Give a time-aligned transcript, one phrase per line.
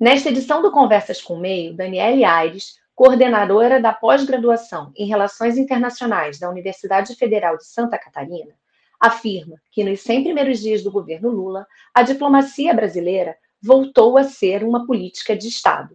[0.00, 6.38] Nesta edição do Conversas com o Meio, Daniele Aires, coordenadora da pós-graduação em Relações Internacionais
[6.38, 8.54] da Universidade Federal de Santa Catarina,
[8.98, 14.64] afirma que nos 100 primeiros dias do governo Lula, a diplomacia brasileira voltou a ser
[14.64, 15.94] uma política de Estado.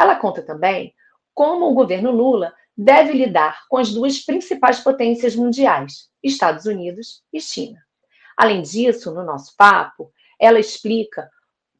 [0.00, 0.94] Ela conta também
[1.34, 7.38] como o governo Lula deve lidar com as duas principais potências mundiais, Estados Unidos e
[7.38, 7.78] China.
[8.34, 10.10] Além disso, no nosso papo,
[10.40, 11.28] ela explica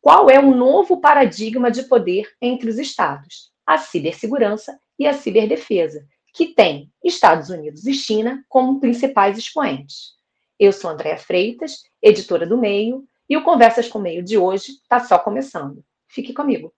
[0.03, 6.05] qual é o novo paradigma de poder entre os Estados a cibersegurança e a ciberdefesa,
[6.35, 10.15] que tem Estados Unidos e China como principais expoentes.
[10.59, 14.73] Eu sou Andréa Freitas, editora do Meio, e o Conversas com o Meio de hoje
[14.73, 15.85] está só começando.
[16.09, 16.75] Fique comigo.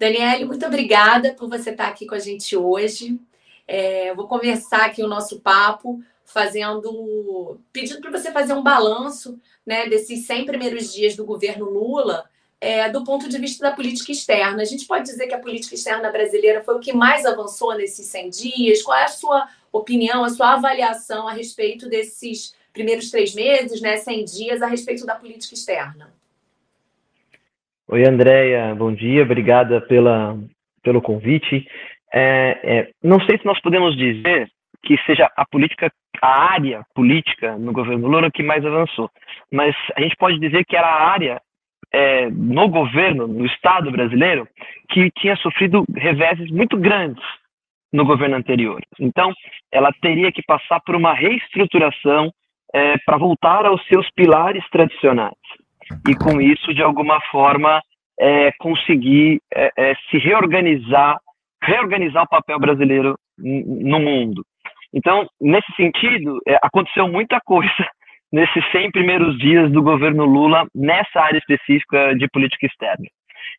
[0.00, 3.20] Daniele, muito obrigada por você estar aqui com a gente hoje.
[3.68, 9.90] É, vou começar aqui o nosso papo fazendo, pedindo para você fazer um balanço né,
[9.90, 12.24] desses 100 primeiros dias do governo Lula,
[12.58, 14.62] é, do ponto de vista da política externa.
[14.62, 18.06] A gente pode dizer que a política externa brasileira foi o que mais avançou nesses
[18.06, 18.82] 100 dias?
[18.82, 23.98] Qual é a sua opinião, a sua avaliação a respeito desses primeiros três meses, né,
[23.98, 26.10] 100 dias, a respeito da política externa?
[27.92, 30.38] Oi, Andréia, bom dia, obrigada pela,
[30.82, 31.66] pelo convite
[32.12, 34.48] é, é, não sei se nós podemos dizer
[34.82, 39.10] que seja a política, a área política no governo Lula que mais avançou,
[39.52, 41.40] mas a gente pode dizer que era a área
[41.92, 44.48] é, no governo, no Estado brasileiro,
[44.88, 47.24] que tinha sofrido reveses muito grandes
[47.92, 48.80] no governo anterior.
[48.98, 49.32] Então,
[49.72, 52.32] ela teria que passar por uma reestruturação
[52.72, 55.34] é, para voltar aos seus pilares tradicionais.
[56.08, 57.80] E com isso, de alguma forma,
[58.18, 61.16] é, conseguir é, é, se reorganizar
[61.62, 64.42] reorganizar o papel brasileiro no mundo.
[64.92, 67.70] Então, nesse sentido, é, aconteceu muita coisa
[68.32, 73.06] nesses 100 primeiros dias do governo Lula nessa área específica de política externa.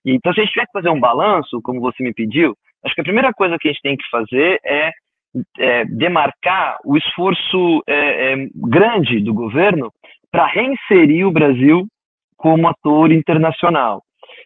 [0.05, 3.01] Então, se a gente tiver que fazer um balanço, como você me pediu, acho que
[3.01, 4.91] a primeira coisa que a gente tem que fazer é,
[5.59, 9.91] é demarcar o esforço é, é grande do governo
[10.31, 11.87] para reinserir o Brasil
[12.41, 14.01] como ator internacional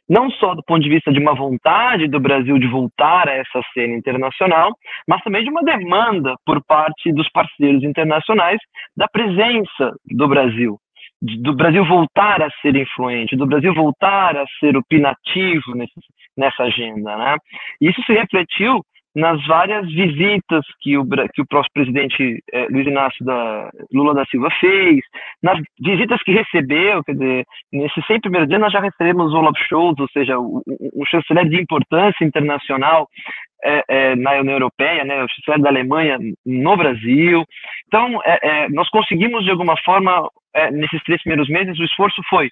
[0.09, 3.61] não só do ponto de vista de uma vontade do Brasil de voltar a essa
[3.73, 4.71] cena internacional,
[5.07, 8.59] mas também de uma demanda por parte dos parceiros internacionais
[8.95, 10.77] da presença do Brasil,
[11.21, 15.93] do Brasil voltar a ser influente, do Brasil voltar a ser opinativo nesse,
[16.37, 17.15] nessa agenda.
[17.17, 17.37] Né?
[17.81, 18.81] Isso se refletiu
[19.15, 24.25] nas várias visitas que o, que o próximo presidente eh, Luiz Inácio da, Lula da
[24.25, 24.99] Silva fez,
[25.41, 29.57] nas visitas que recebeu, quer dizer, nesses 100 primeiros dias nós já recebemos o Olaf
[29.69, 33.07] Scholz, ou seja, o, o chanceler de importância internacional
[33.63, 37.45] eh, eh, na União Europeia, né, o chanceler da Alemanha no Brasil.
[37.87, 38.19] Então,
[38.71, 40.29] nós conseguimos, de alguma forma,
[40.73, 42.49] nesses três primeiros meses, o esforço foi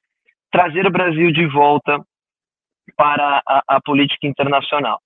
[0.52, 2.00] trazer o Brasil de volta
[2.96, 5.00] para a, a política internacional.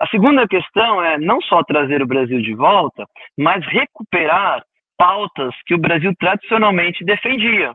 [0.00, 3.04] A segunda questão é não só trazer o Brasil de volta,
[3.36, 4.62] mas recuperar
[4.96, 7.74] pautas que o Brasil tradicionalmente defendia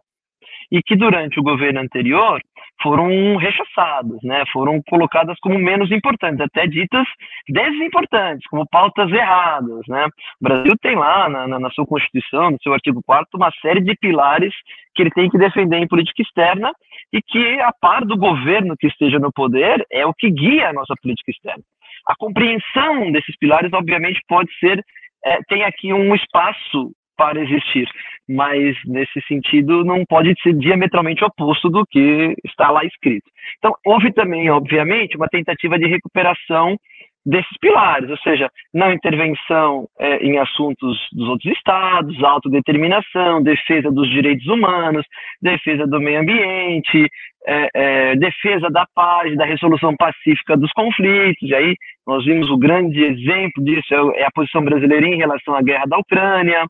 [0.72, 2.42] e que durante o governo anterior
[2.82, 4.44] foram rechaçadas, né?
[4.52, 7.08] Foram colocadas como menos importantes, até ditas
[7.48, 10.08] desimportantes, como pautas erradas, né?
[10.42, 13.82] O Brasil tem lá na, na, na sua Constituição, no seu artigo 4 uma série
[13.82, 14.54] de pilares
[14.96, 16.72] que ele tem que defender em política externa
[17.14, 20.74] e que, a par do governo que esteja no poder, é o que guia a
[20.74, 21.64] nossa política externa.
[22.08, 24.84] A compreensão desses pilares, obviamente, pode ser,
[25.24, 27.88] é, tem aqui um espaço para existir,
[28.28, 33.30] mas nesse sentido não pode ser diametralmente oposto do que está lá escrito.
[33.58, 36.78] Então, houve também, obviamente, uma tentativa de recuperação
[37.26, 44.08] desses pilares, ou seja, não intervenção é, em assuntos dos outros estados, autodeterminação, defesa dos
[44.10, 45.06] direitos humanos,
[45.42, 47.10] defesa do meio ambiente,
[47.48, 51.50] é, é, defesa da paz, da resolução pacífica dos conflitos.
[51.50, 51.76] E aí
[52.06, 55.86] nós vimos o grande exemplo disso é, é a posição brasileira em relação à guerra
[55.86, 56.64] da Ucrânia,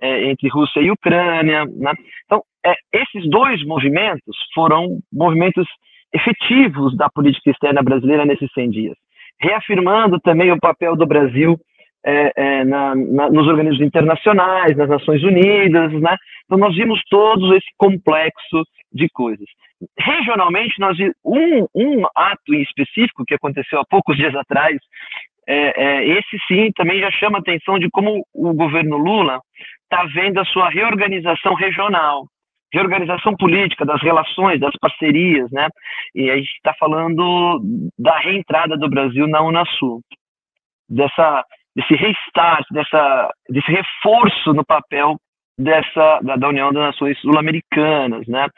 [0.00, 1.64] é, entre Rússia e Ucrânia.
[1.64, 1.92] Né?
[2.26, 5.66] Então, é, esses dois movimentos foram movimentos
[6.14, 8.96] efetivos da política externa brasileira nesses 100 dias
[9.42, 11.58] reafirmando também o papel do Brasil
[12.04, 16.16] é, é, na, na, nos organismos internacionais, nas Nações Unidas, né?
[16.44, 18.62] Então nós vimos todo esse complexo
[18.92, 19.46] de coisas.
[19.98, 24.76] Regionalmente, nós um, um ato em específico que aconteceu há poucos dias atrás,
[25.46, 29.40] é, é esse sim também já chama a atenção de como o governo Lula
[29.84, 32.26] está vendo a sua reorganização regional
[32.72, 35.68] reorganização política, das relações, das parcerias, né?
[36.14, 37.60] E a gente está falando
[37.98, 40.00] da reentrada do Brasil na Unasul,
[40.88, 45.16] dessa desse restart, dessa, desse reforço no papel
[45.58, 48.48] dessa da, da União das Nações Sul-Americanas, né?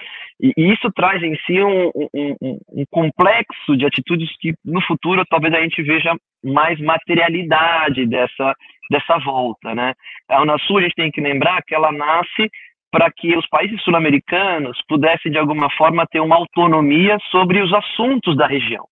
[0.41, 5.25] E, e, isso traz em si um, um, um, complexo de atitudes que no futuro
[5.29, 8.55] talvez a gente veja mais materialidade dessa
[8.91, 9.95] dessa volta, né?
[10.29, 12.49] A Unasul a gente tem que lembrar que ela nasce
[12.95, 18.37] para que os países sul-americanos pudessem de alguma forma ter uma autonomia sobre os assuntos
[18.37, 18.85] da região,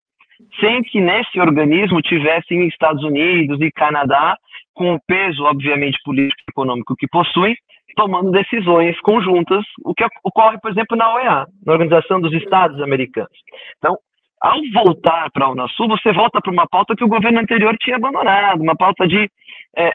[0.58, 4.36] sem que nesse organismo tivessem Estados Unidos e Canadá
[4.74, 7.54] com o peso obviamente político e econômico que possuem
[7.94, 13.38] tomando decisões conjuntas, o que ocorre, por exemplo, na OEA, na Organização dos Estados Americanos.
[13.78, 13.96] Então,
[14.42, 17.94] ao voltar para a Unasul, você volta para uma pauta que o governo anterior tinha
[17.94, 19.30] abandonado, uma pauta de,
[19.76, 19.90] é, é,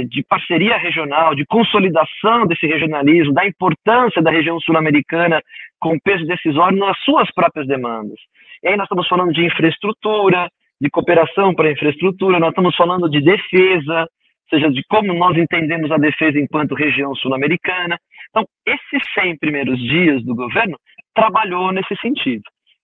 [0.00, 5.42] é, de parceria regional, de consolidação desse regionalismo, da importância da região sul-americana
[5.78, 8.18] com peso decisório nas suas próprias demandas.
[8.64, 10.48] E aí nós estamos falando de infraestrutura,
[10.80, 14.08] de cooperação para infraestrutura, nós estamos falando de defesa,
[14.48, 17.98] seja de como nós entendemos a defesa enquanto região sul-americana.
[18.30, 20.78] Então, esses 100 primeiros dias do governo
[21.14, 22.42] trabalhou nesse sentido.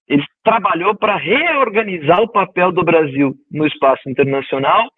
[0.08, 4.88] Ele trabalhou para reorganizar o papel do Brasil no espaço internacional,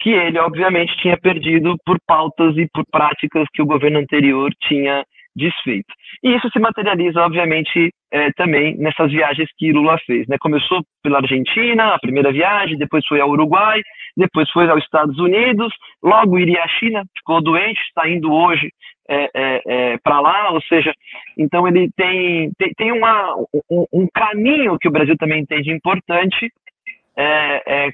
[0.00, 5.04] que ele, obviamente, tinha perdido por pautas e por práticas que o governo anterior tinha
[5.34, 5.92] desfeito.
[6.22, 10.26] E isso se materializa, obviamente, é, também nessas viagens que Lula fez.
[10.28, 10.36] Né?
[10.40, 13.80] Começou pela Argentina, a primeira viagem, depois foi ao Uruguai,
[14.16, 18.70] depois foi aos Estados Unidos, logo iria à China, ficou doente, está indo hoje
[19.08, 20.92] é, é, é para lá, ou seja,
[21.36, 23.34] então ele tem, tem, tem uma,
[23.70, 26.50] um, um, caminho que o Brasil também entende importante,
[27.16, 27.90] é, é,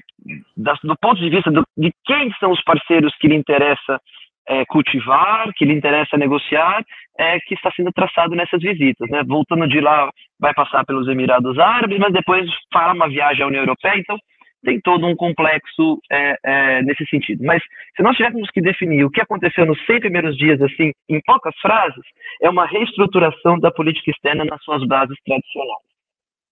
[0.55, 3.99] do ponto de vista do, de quem são os parceiros que lhe interessa
[4.47, 6.83] é, cultivar, que lhe interessa negociar,
[7.19, 9.09] é, que está sendo traçado nessas visitas.
[9.09, 9.21] Né?
[9.27, 13.61] Voltando de lá, vai passar pelos Emirados Árabes, mas depois fará uma viagem à União
[13.61, 14.17] Europeia, então
[14.63, 17.43] tem todo um complexo é, é, nesse sentido.
[17.43, 17.61] Mas
[17.95, 21.55] se nós tivéssemos que definir o que aconteceu nos 100 primeiros dias, assim, em poucas
[21.61, 22.03] frases,
[22.41, 25.89] é uma reestruturação da política externa nas suas bases tradicionais.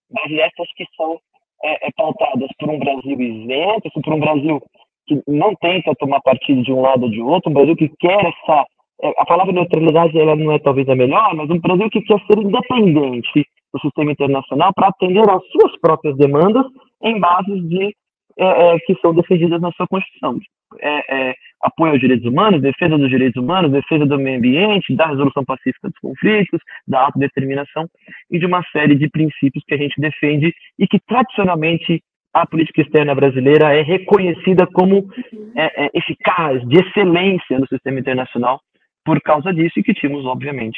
[0.09, 1.17] Bases essas que são
[1.63, 4.61] é, é pautadas por um Brasil isento, por um Brasil
[5.07, 8.19] que não tenta tomar partido de um lado ou de outro, um Brasil que quer
[8.19, 8.65] essa.
[9.01, 12.19] É, a palavra neutralidade ela não é talvez a melhor, mas um Brasil que quer
[12.25, 16.65] ser independente do sistema internacional para atender às suas próprias demandas
[17.03, 17.95] em bases de,
[18.37, 20.39] é, é, que são defendidas na sua Constituição.
[20.81, 25.07] É, é, apoio aos direitos humanos, defesa dos direitos humanos, defesa do meio ambiente, da
[25.07, 27.87] resolução pacífica dos conflitos, da autodeterminação
[28.31, 32.01] e de uma série de princípios que a gente defende e que tradicionalmente
[32.33, 35.07] a política externa brasileira é reconhecida como
[35.55, 38.59] é, eficaz, de excelência no sistema internacional
[39.07, 40.77] por causa disso e que tínhamos, obviamente,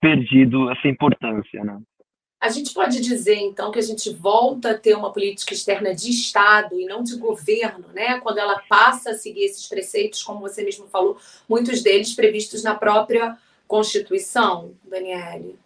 [0.00, 1.62] perdido essa importância.
[1.62, 1.78] Né?
[2.40, 6.08] A gente pode dizer, então, que a gente volta a ter uma política externa de
[6.08, 8.18] Estado e não de governo, né?
[8.20, 12.74] quando ela passa a seguir esses preceitos, como você mesmo falou, muitos deles previstos na
[12.74, 13.36] própria
[13.68, 15.58] Constituição, Daniele.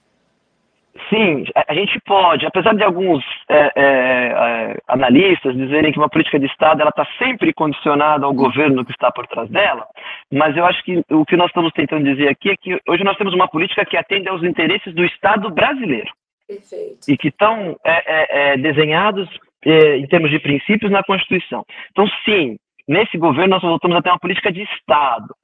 [1.08, 6.38] Sim, a gente pode, apesar de alguns é, é, é, analistas dizerem que uma política
[6.38, 9.87] de Estado ela está sempre condicionada ao governo que está por trás dela,
[10.32, 13.17] mas eu acho que o que nós estamos tentando dizer aqui é que hoje nós
[13.17, 16.11] temos uma política que atende aos interesses do Estado brasileiro
[16.47, 17.08] Perfeito.
[17.08, 19.29] e que estão é, é, é, desenhados
[19.64, 21.64] em termos de princípios na Constituição.
[21.91, 22.56] Então, sim,
[22.88, 25.35] nesse governo nós voltamos a ter uma política de Estado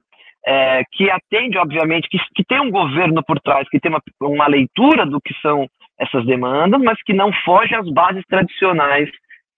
[0.47, 4.47] é, que atende, obviamente, que, que tem um governo por trás, que tem uma, uma
[4.47, 5.67] leitura do que são
[5.99, 9.09] essas demandas, mas que não foge às bases tradicionais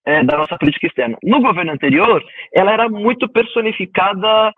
[0.03, 1.15] é, da nossa política externa.
[1.23, 2.23] No governo anterior,
[2.55, 4.51] ela era muito personificada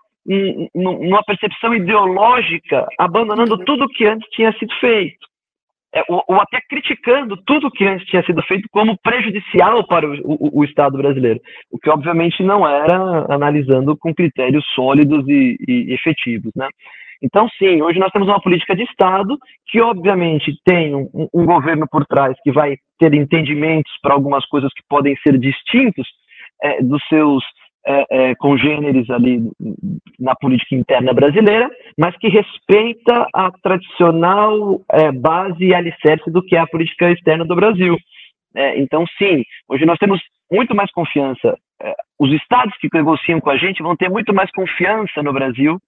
[0.74, 5.31] numa percepção ideológica, abandonando tudo que antes tinha sido feito
[6.08, 10.60] ou, ou, até criticando tudo que antes tinha sido feito como prejudicial para o, o,
[10.60, 16.52] o, Estado brasileiro, o que obviamente não era analisando com critérios sólidos e, e, efetivos,
[16.56, 16.68] né?
[17.24, 21.86] Então, sim, hoje nós temos uma política de Estado que, obviamente, tem um, um governo
[21.88, 26.08] por trás que vai ter entendimentos para algumas coisas que podem ser distintos
[26.62, 27.44] é, dos seus
[27.86, 29.40] é, é, congêneres ali
[30.18, 36.56] na política interna brasileira, mas que respeita a tradicional é, base e alicerce do que
[36.56, 37.96] é a política externa do Brasil.
[38.54, 40.20] É, então, sim, hoje nós temos
[40.50, 41.56] muito mais confiança.
[41.80, 45.78] É, os estados que negociam com a gente vão ter muito mais confiança no Brasil,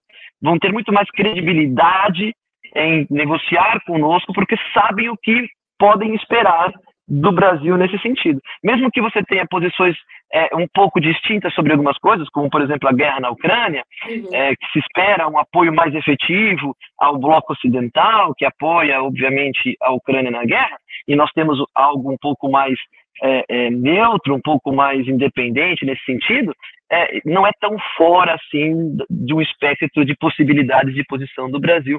[0.43, 2.35] vão ter muito mais credibilidade
[2.75, 5.47] em negociar conosco, porque sabem o que
[5.79, 6.73] podem esperar
[7.07, 8.41] do Brasil nesse sentido.
[8.63, 9.97] Mesmo que você tenha posições
[10.33, 14.29] é, um pouco distintas sobre algumas coisas, como, por exemplo, a guerra na Ucrânia, uhum.
[14.33, 19.93] é, que se espera um apoio mais efetivo ao bloco ocidental, que apoia, obviamente, a
[19.93, 22.75] Ucrânia na guerra, e nós temos algo um pouco mais
[23.23, 26.55] é, é, neutro, um pouco mais independente nesse sentido,
[26.91, 31.99] é, não é tão fora assim de um espectro de possibilidades de posição do Brasil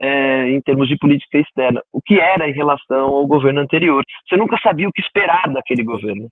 [0.00, 4.02] é, em termos de política externa, o que era em relação ao governo anterior.
[4.28, 6.28] Você nunca sabia o que esperar daquele governo.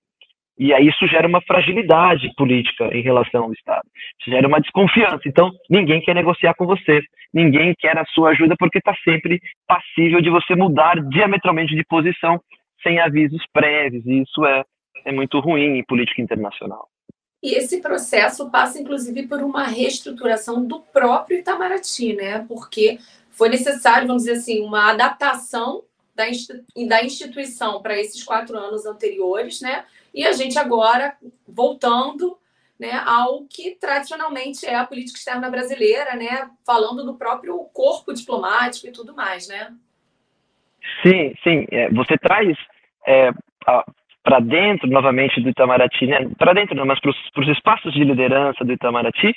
[0.59, 3.87] E aí isso gera uma fragilidade política em relação ao Estado.
[4.21, 5.21] Isso gera uma desconfiança.
[5.27, 7.01] Então, ninguém quer negociar com você.
[7.33, 12.41] Ninguém quer a sua ajuda porque está sempre passível de você mudar diametralmente de posição
[12.83, 14.05] sem avisos prévios.
[14.05, 14.65] E isso é,
[15.05, 16.89] é muito ruim em política internacional.
[17.41, 22.45] E esse processo passa, inclusive, por uma reestruturação do próprio Itamaraty, né?
[22.49, 22.99] Porque
[23.39, 29.85] foi necessário, vamos dizer assim, uma adaptação da instituição para esses quatro anos anteriores, né?
[30.13, 31.17] E a gente agora
[31.47, 32.37] voltando
[32.79, 36.51] né, ao que tradicionalmente é a política externa brasileira, né?
[36.67, 39.73] Falando do próprio corpo diplomático e tudo mais, né?
[41.03, 41.67] Sim, sim.
[41.71, 42.57] É, você traz
[43.07, 43.31] é,
[44.25, 46.29] para dentro, novamente, do Itamaraty, né?
[46.37, 49.37] para dentro não, mas para os espaços de liderança do Itamaraty,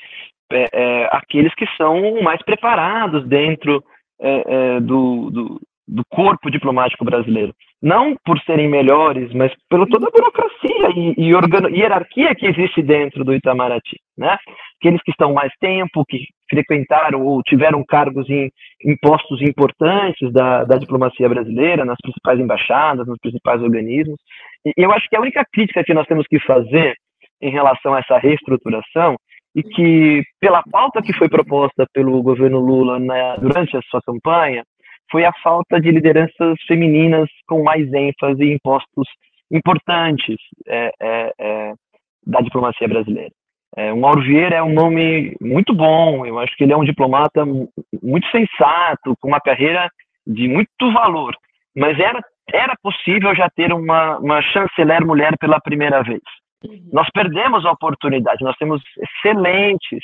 [0.52, 3.84] é, é, aqueles que são mais preparados dentro
[4.22, 4.44] é,
[4.76, 7.54] é, do, do, do, corpo diplomático brasileiro.
[7.82, 13.24] Não por serem melhores, mas pela toda a burocracia e, e hierarquia que existe dentro
[13.24, 13.98] do Itamaraty.
[14.16, 14.38] Né?
[14.80, 18.52] Aqueles que estão mais tempo, que frequentaram ou tiveram cargos em,
[18.86, 24.20] em postos importantes da, da diplomacia brasileira, nas principais embaixadas, nos principais organismos.
[24.66, 26.96] E eu acho que a única crítica que nós temos que fazer
[27.42, 29.18] em relação a essa reestruturação
[29.56, 33.00] e que, pela pauta que foi proposta pelo governo Lula
[33.40, 34.64] durante a sua campanha,
[35.12, 39.08] foi a falta de lideranças femininas com mais ênfase em postos
[39.52, 41.74] importantes é, é, é,
[42.26, 43.32] da diplomacia brasileira.
[43.76, 47.46] É, Mauro Vieira é um nome muito bom, eu acho que ele é um diplomata
[47.46, 49.90] muito sensato, com uma carreira
[50.26, 51.36] de muito valor,
[51.76, 52.20] mas era,
[52.54, 56.22] era possível já ter uma, uma chanceler mulher pela primeira vez.
[56.64, 56.90] Uhum.
[56.92, 60.04] Nós perdemos a oportunidade, nós temos excelentes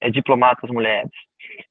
[0.00, 1.10] é, diplomatas mulheres.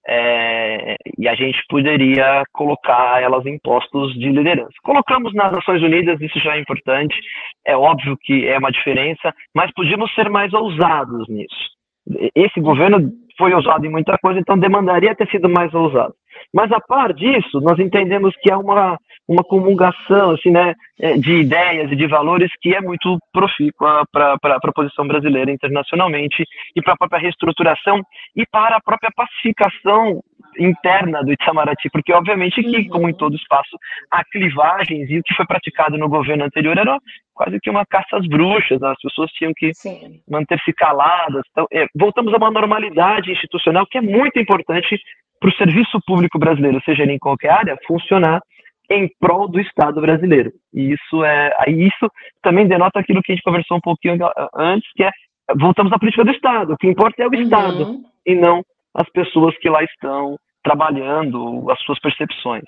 [0.07, 4.73] É, e a gente poderia colocar elas em postos de liderança.
[4.81, 7.15] Colocamos nas Nações Unidas, isso já é importante,
[7.65, 11.73] é óbvio que é uma diferença, mas podíamos ser mais ousados nisso.
[12.35, 16.13] Esse governo foi ousado em muita coisa, então demandaria ter sido mais ousado.
[16.53, 21.33] Mas a par disso, nós entendemos que há uma, uma comungação assim, né, é, de
[21.37, 26.43] ideias e de valores que é muito profícua para a posição brasileira internacionalmente
[26.75, 28.01] e para a própria reestruturação
[28.35, 30.21] e para a própria pacificação
[30.59, 32.87] interna do Itamaraty, porque obviamente que, uhum.
[32.89, 33.77] como em todo espaço,
[34.11, 36.97] há clivagens e o que foi praticado no governo anterior era
[37.33, 38.89] quase que uma caça às bruxas, né?
[38.89, 39.71] as pessoas tinham que
[40.29, 41.43] manter-se caladas.
[41.51, 44.99] Então, é, voltamos a uma normalidade institucional que é muito importante
[45.39, 48.41] para o serviço público brasileiro, seja ele em qualquer área, funcionar
[48.93, 50.51] em prol do Estado brasileiro.
[50.73, 54.17] E isso é, aí isso também denota aquilo que a gente conversou um pouquinho
[54.55, 55.11] antes, que é
[55.57, 56.73] voltamos à política do Estado.
[56.73, 57.41] O que importa é o uhum.
[57.41, 62.63] Estado e não as pessoas que lá estão trabalhando, as suas percepções.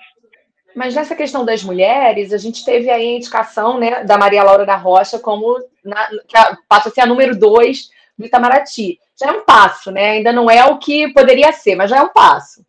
[0.75, 4.65] Mas nessa questão das mulheres, a gente teve aí a indicação né, da Maria Laura
[4.65, 8.99] da Rocha como na, que passa a ser a número dois do Itamaraty.
[9.17, 10.11] Já é um passo, né?
[10.11, 12.65] Ainda não é o que poderia ser, mas já é um passo.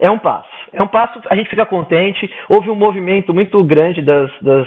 [0.00, 0.48] É um passo.
[0.72, 2.30] É um passo, a gente fica contente.
[2.48, 4.66] Houve um movimento muito grande das, das,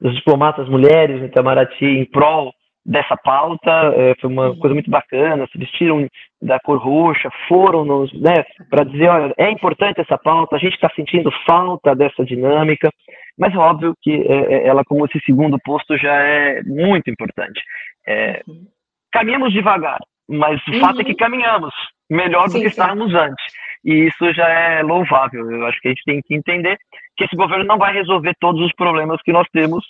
[0.00, 2.52] das diplomatas mulheres no Itamaraty em prol
[2.84, 6.06] dessa pauta, é, foi uma coisa muito bacana, se vestiram
[6.40, 10.74] da cor roxa, foram nos, né, para dizer, olha, é importante essa pauta, a gente
[10.74, 12.90] está sentindo falta dessa dinâmica,
[13.38, 17.62] mas é óbvio que é, é, ela, como esse segundo posto, já é muito importante.
[18.06, 18.66] É, uhum.
[19.12, 19.98] caminhamos devagar,
[20.28, 20.80] mas o uhum.
[20.80, 21.16] fato é que uhum.
[21.18, 21.72] caminhamos
[22.10, 22.80] melhor sim, do que sim.
[22.80, 23.44] estávamos antes.
[23.84, 25.50] E isso já é louvável.
[25.50, 26.78] Eu acho que a gente tem que entender
[27.16, 29.84] que esse governo não vai resolver todos os problemas que nós temos,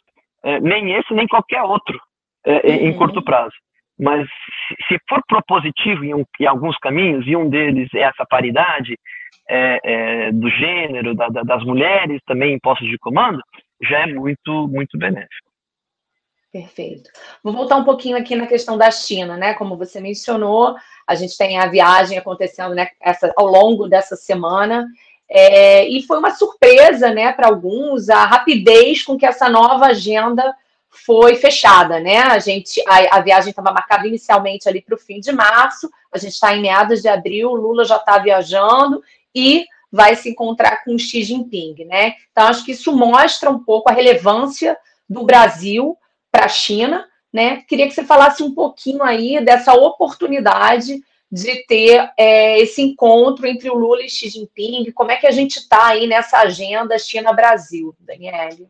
[0.44, 2.00] é, nem esse, nem qualquer outro,
[2.44, 2.88] é, uhum.
[2.88, 3.54] em curto prazo.
[3.98, 4.26] Mas
[4.88, 8.96] se for propositivo em, um, em, alguns caminhos, e um deles é essa paridade
[9.48, 13.40] é, é, do gênero, da, da, das mulheres também em postos de comando,
[13.82, 15.51] já é muito, muito benéfico.
[16.52, 17.10] Perfeito.
[17.42, 19.54] Vou voltar um pouquinho aqui na questão da China, né?
[19.54, 24.86] Como você mencionou, a gente tem a viagem acontecendo né, essa, ao longo dessa semana.
[25.26, 30.54] É, e foi uma surpresa né, para alguns a rapidez com que essa nova agenda
[30.90, 32.18] foi fechada, né?
[32.18, 36.18] A gente a, a viagem estava marcada inicialmente ali para o fim de março, a
[36.18, 39.02] gente está em meados de abril, o Lula já está viajando
[39.34, 42.12] e vai se encontrar com o Xi Jinping, né?
[42.30, 44.76] Então acho que isso mostra um pouco a relevância
[45.08, 45.96] do Brasil
[46.32, 47.62] para a China, né?
[47.68, 50.94] Queria que você falasse um pouquinho aí dessa oportunidade
[51.30, 55.30] de ter é, esse encontro entre o Lula e Xi Jinping, como é que a
[55.30, 58.66] gente está aí nessa agenda China-Brasil, Daniele?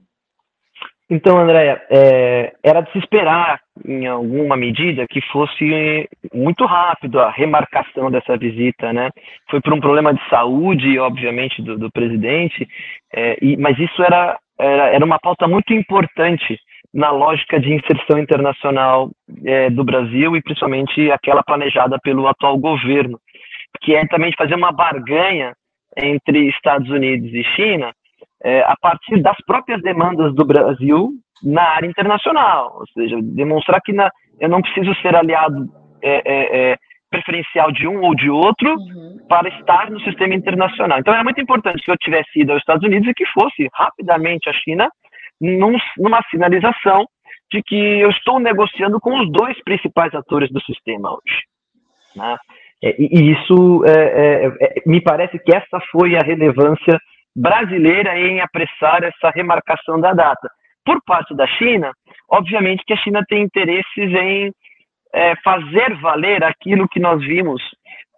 [1.10, 7.30] Então, Andréia, é, era de se esperar, em alguma medida, que fosse muito rápido a
[7.30, 9.10] remarcação dessa visita, né?
[9.50, 12.66] Foi por um problema de saúde, obviamente, do, do presidente,
[13.12, 16.58] é, e, mas isso era, era, era uma pauta muito importante
[16.92, 19.10] na lógica de inserção internacional
[19.44, 23.18] é, do Brasil e principalmente aquela planejada pelo atual governo,
[23.80, 25.54] que é também fazer uma barganha
[25.96, 27.92] entre Estados Unidos e China
[28.44, 31.10] é, a partir das próprias demandas do Brasil
[31.42, 35.68] na área internacional, ou seja, demonstrar que na, eu não preciso ser aliado
[36.02, 36.76] é, é, é
[37.10, 39.18] preferencial de um ou de outro uhum.
[39.28, 40.98] para estar no sistema internacional.
[40.98, 44.48] Então era muito importante que eu tivesse ido aos Estados Unidos e que fosse rapidamente
[44.48, 44.88] a China
[45.42, 47.06] num, numa sinalização
[47.50, 51.42] de que eu estou negociando com os dois principais atores do sistema hoje.
[52.16, 52.36] Né?
[52.82, 56.98] É, e, isso é, é, é, me parece que essa foi a relevância
[57.34, 60.48] brasileira em apressar essa remarcação da data.
[60.84, 61.92] Por parte da China,
[62.28, 64.52] obviamente que a China tem interesses em
[65.14, 67.62] é, fazer valer aquilo que nós vimos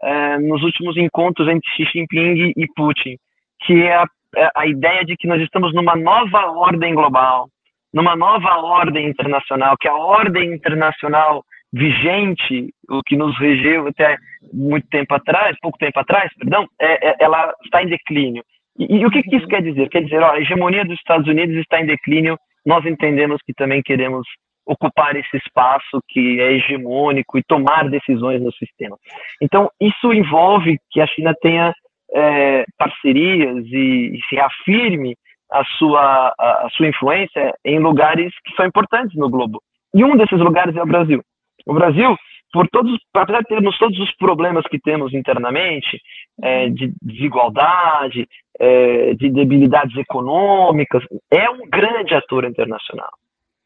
[0.03, 3.17] é, nos últimos encontros entre Xi Jinping e Putin,
[3.61, 4.07] que é a,
[4.55, 7.49] a ideia de que nós estamos numa nova ordem global,
[7.93, 14.17] numa nova ordem internacional, que a ordem internacional vigente, o que nos regeu até
[14.53, 18.45] muito tempo atrás, pouco tempo atrás, perdão, é, é, ela está em declínio.
[18.79, 19.89] E, e o que, que, isso quer dizer?
[19.89, 23.83] Quer dizer, ó, a hegemonia dos Estados Unidos está em declínio, nós entendemos que também
[23.83, 24.27] queremos
[24.67, 28.97] ocupar esse espaço que é hegemônico e tomar decisões no sistema.
[29.41, 31.75] Então, isso envolve que a China tenha
[32.13, 35.17] é, parcerias e, e, se afirme
[35.51, 39.63] a sua, a, a sua influência em lugares que são importantes no globo.
[39.95, 41.23] E um desses lugares é o Brasil.
[41.67, 42.17] O Brasil,
[42.53, 46.01] por todos, apesar de termos todos os problemas que temos internamente,
[46.43, 48.27] é, de desigualdade,
[48.59, 53.11] é, de debilidades econômicas, é um grande ator internacional.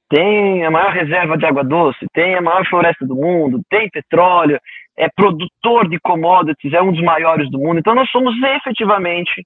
[0.09, 4.59] Tem a maior reserva de água doce, tem a maior floresta do mundo, tem petróleo,
[4.97, 7.79] é produtor de commodities, é um dos maiores do mundo.
[7.79, 9.45] Então, nós somos efetivamente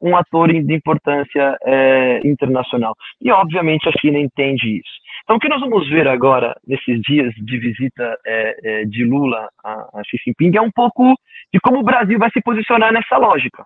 [0.00, 2.94] um ator de importância é, internacional.
[3.20, 5.04] E, obviamente, a China entende isso.
[5.22, 9.48] Então, o que nós vamos ver agora, nesses dias de visita é, é, de Lula
[9.64, 11.14] a, a Xi Jinping, é um pouco
[11.52, 13.64] de como o Brasil vai se posicionar nessa lógica.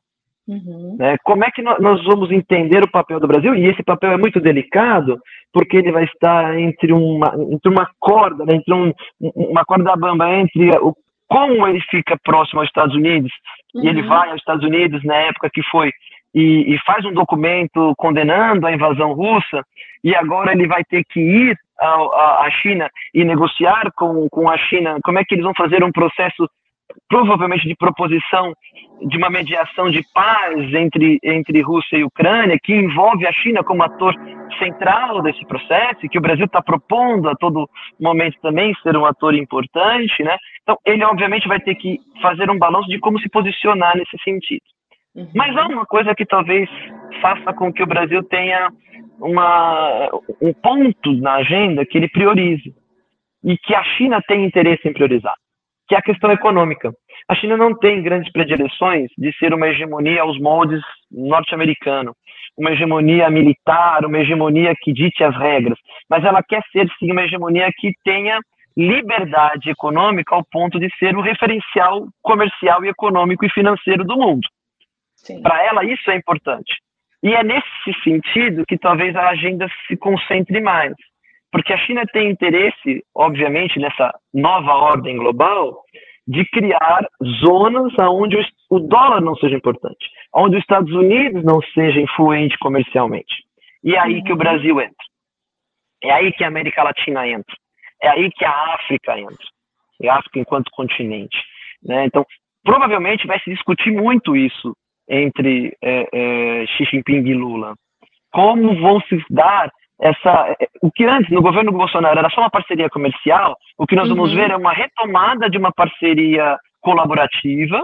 [0.48, 0.96] Uhum.
[0.98, 1.16] Né?
[1.22, 3.54] Como é que nós vamos entender o papel do Brasil?
[3.54, 5.20] E esse papel é muito delicado,
[5.52, 8.54] porque ele vai estar entre uma, entre uma corda, né?
[8.54, 10.96] entre um, uma corda bamba entre o,
[11.28, 13.30] como ele fica próximo aos Estados Unidos,
[13.74, 13.84] uhum.
[13.84, 14.08] e ele uhum.
[14.08, 15.92] vai aos Estados Unidos na época que foi
[16.34, 19.62] e, e, faz um documento condenando a invasão russa,
[20.04, 24.98] e agora ele vai ter que ir à China e negociar com, com a China,
[25.02, 26.48] como é que eles vão fazer um processo
[27.08, 28.52] provavelmente de proposição
[29.00, 33.82] de uma mediação de paz entre, entre Rússia e Ucrânia, que envolve a China como
[33.82, 34.14] ator
[34.58, 37.68] central desse processo, e que o Brasil está propondo a todo
[38.00, 40.36] momento também ser um ator importante, né?
[40.62, 44.62] Então, ele obviamente vai ter que fazer um balanço de como se posicionar nesse sentido.
[45.14, 45.28] Uhum.
[45.34, 46.68] Mas há uma coisa que talvez
[47.20, 48.68] faça com que o Brasil tenha
[49.20, 50.10] uma,
[50.42, 52.74] um ponto na agenda que ele priorize
[53.44, 55.34] e que a China tem interesse em priorizar
[55.88, 56.92] que é a questão econômica.
[57.28, 62.14] A China não tem grandes predileções de ser uma hegemonia aos moldes norte-americano,
[62.56, 67.22] uma hegemonia militar, uma hegemonia que dite as regras, mas ela quer ser sim uma
[67.22, 68.38] hegemonia que tenha
[68.76, 74.46] liberdade econômica ao ponto de ser o referencial comercial e econômico e financeiro do mundo.
[75.42, 76.74] Para ela isso é importante.
[77.22, 80.92] E é nesse sentido que talvez a agenda se concentre mais.
[81.50, 85.82] Porque a China tem interesse, obviamente, nessa nova ordem global,
[86.26, 87.08] de criar
[87.42, 88.36] zonas onde
[88.68, 93.34] o dólar não seja importante, onde os Estados Unidos não seja influente comercialmente.
[93.82, 94.38] E é aí que o uhum.
[94.38, 94.94] Brasil entra.
[96.02, 97.56] É aí que a América Latina entra.
[98.02, 99.46] É aí que a África entra.
[100.00, 101.36] E a África enquanto continente.
[101.82, 102.04] Né?
[102.04, 102.26] Então,
[102.62, 104.76] provavelmente vai se discutir muito isso
[105.08, 107.74] entre é, é, Xi Jinping e Lula.
[108.30, 112.88] Como vão se dar essa, o que antes no governo Bolsonaro era só uma parceria
[112.88, 114.16] comercial, o que nós uhum.
[114.16, 117.82] vamos ver é uma retomada de uma parceria colaborativa,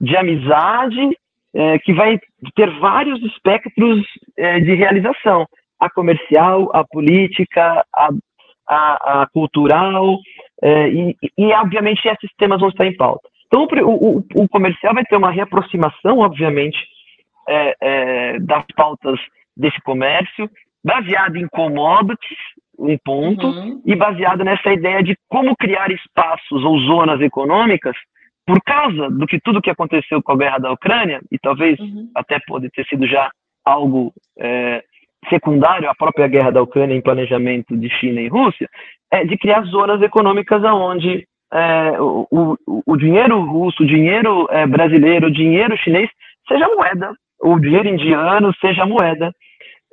[0.00, 1.16] de amizade,
[1.52, 2.18] é, que vai
[2.54, 4.00] ter vários espectros
[4.36, 5.46] é, de realização:
[5.80, 8.08] a comercial, a política, a,
[8.68, 10.16] a, a cultural,
[10.62, 13.28] é, e, e, obviamente esses temas vão estar em pauta.
[13.46, 16.78] Então, o, o, o comercial vai ter uma reaproximação, obviamente,
[18.42, 19.18] das pautas
[19.56, 20.48] desse comércio,
[20.84, 22.38] baseado em commodities,
[22.78, 23.82] um ponto, uhum.
[23.84, 27.96] e baseado nessa ideia de como criar espaços ou zonas econômicas
[28.46, 32.10] por causa do que tudo que aconteceu com a guerra da Ucrânia, e talvez uhum.
[32.14, 33.30] até pode ter sido já
[33.64, 34.82] algo é,
[35.28, 38.68] secundário à própria guerra da Ucrânia em planejamento de China e Rússia,
[39.12, 44.66] é de criar zonas econômicas onde é, o, o, o, dinheiro russo, o dinheiro é,
[44.66, 46.08] brasileiro, o dinheiro chinês
[46.48, 47.12] seja moeda,
[47.42, 49.32] o dinheiro indiano seja moeda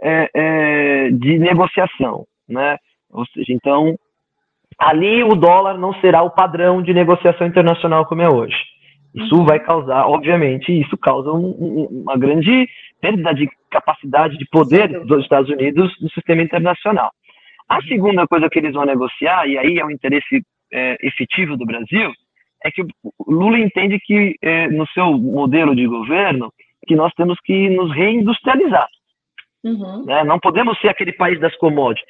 [0.02, 2.78] é, é, de negociação, né?
[3.12, 3.98] Ou seja, então
[4.78, 8.56] ali o dólar não será o padrão de negociação internacional como é hoje.
[9.16, 9.46] Isso uhum.
[9.46, 12.68] vai causar, obviamente, isso causa um, um, uma grande
[13.02, 17.12] perda de capacidade de poder dos Estados Unidos no sistema internacional.
[17.68, 21.66] A segunda coisa que eles vão negociar, e aí é o interesse é, efetivo do
[21.66, 22.12] Brasil,
[22.64, 26.52] é que o Lula entende que é, no seu modelo de governo
[26.88, 28.88] que nós temos que nos reindustrializar.
[29.68, 30.06] Uhum.
[30.06, 30.24] Né?
[30.24, 32.08] Não podemos ser aquele país das commodities,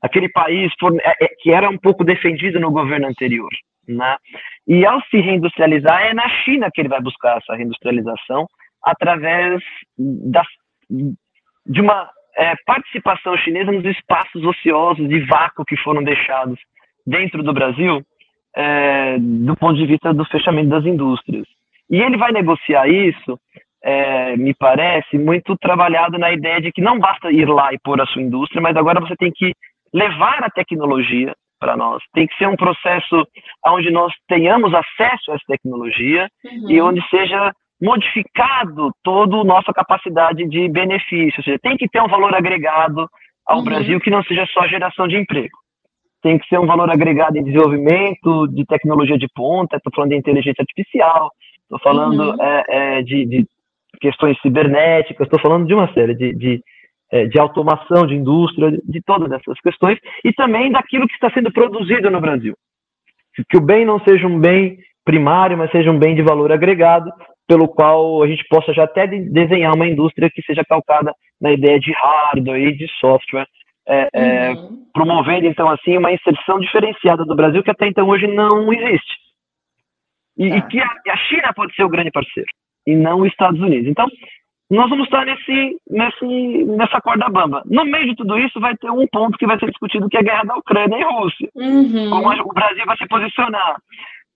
[0.00, 3.50] aquele país é, é, que era um pouco defendido no governo anterior.
[3.88, 4.16] Né?
[4.66, 8.46] E ao se reindustrializar, é na China que ele vai buscar essa reindustrialização
[8.82, 9.62] através
[9.98, 10.46] das,
[11.66, 16.58] de uma é, participação chinesa nos espaços ociosos de vácuo que foram deixados
[17.06, 18.02] dentro do Brasil
[18.54, 21.46] é, do ponto de vista do fechamento das indústrias.
[21.88, 23.38] E ele vai negociar isso,
[23.82, 28.00] é, me parece, muito trabalhado na ideia de que não basta ir lá e pôr
[28.00, 29.52] a sua indústria, mas agora você tem que
[29.92, 32.02] levar a tecnologia para nós.
[32.14, 33.26] Tem que ser um processo
[33.66, 36.70] onde nós tenhamos acesso a essa tecnologia uhum.
[36.70, 41.38] e onde seja modificado toda a nossa capacidade de benefício.
[41.38, 43.08] Ou seja, tem que ter um valor agregado
[43.46, 43.64] ao uhum.
[43.64, 45.56] Brasil que não seja só geração de emprego.
[46.22, 50.16] Tem que ser um valor agregado em desenvolvimento de tecnologia de ponta, estou falando de
[50.16, 51.30] inteligência artificial,
[51.62, 52.42] estou falando uhum.
[52.42, 53.46] é, é, de, de,
[54.00, 56.62] questões cibernéticas, estou falando de uma série de, de,
[57.12, 61.52] é, de automação de indústria, de todas essas questões, e também daquilo que está sendo
[61.52, 62.54] produzido no Brasil.
[63.48, 67.10] Que o bem não seja um bem primário, mas seja um bem de valor agregado,
[67.46, 71.80] pelo qual a gente possa já até desenhar uma indústria que seja calcada na ideia
[71.80, 73.46] de hardware e de software,
[73.88, 74.84] é, é, uhum.
[74.92, 79.16] promovendo então assim uma inserção diferenciada do Brasil que até então hoje não existe
[80.38, 80.68] e, e tá.
[80.68, 82.48] que a, a, China pode ser o grande parceiro
[82.90, 83.88] e não os Estados Unidos.
[83.88, 84.06] Então
[84.70, 87.62] nós vamos estar nesse, nesse, nessa corda bamba.
[87.66, 90.20] No meio de tudo isso vai ter um ponto que vai ser discutido que é
[90.20, 91.48] a guerra da Ucrânia e Rússia.
[91.56, 92.10] Uhum.
[92.10, 93.76] Como o Brasil vai se posicionar.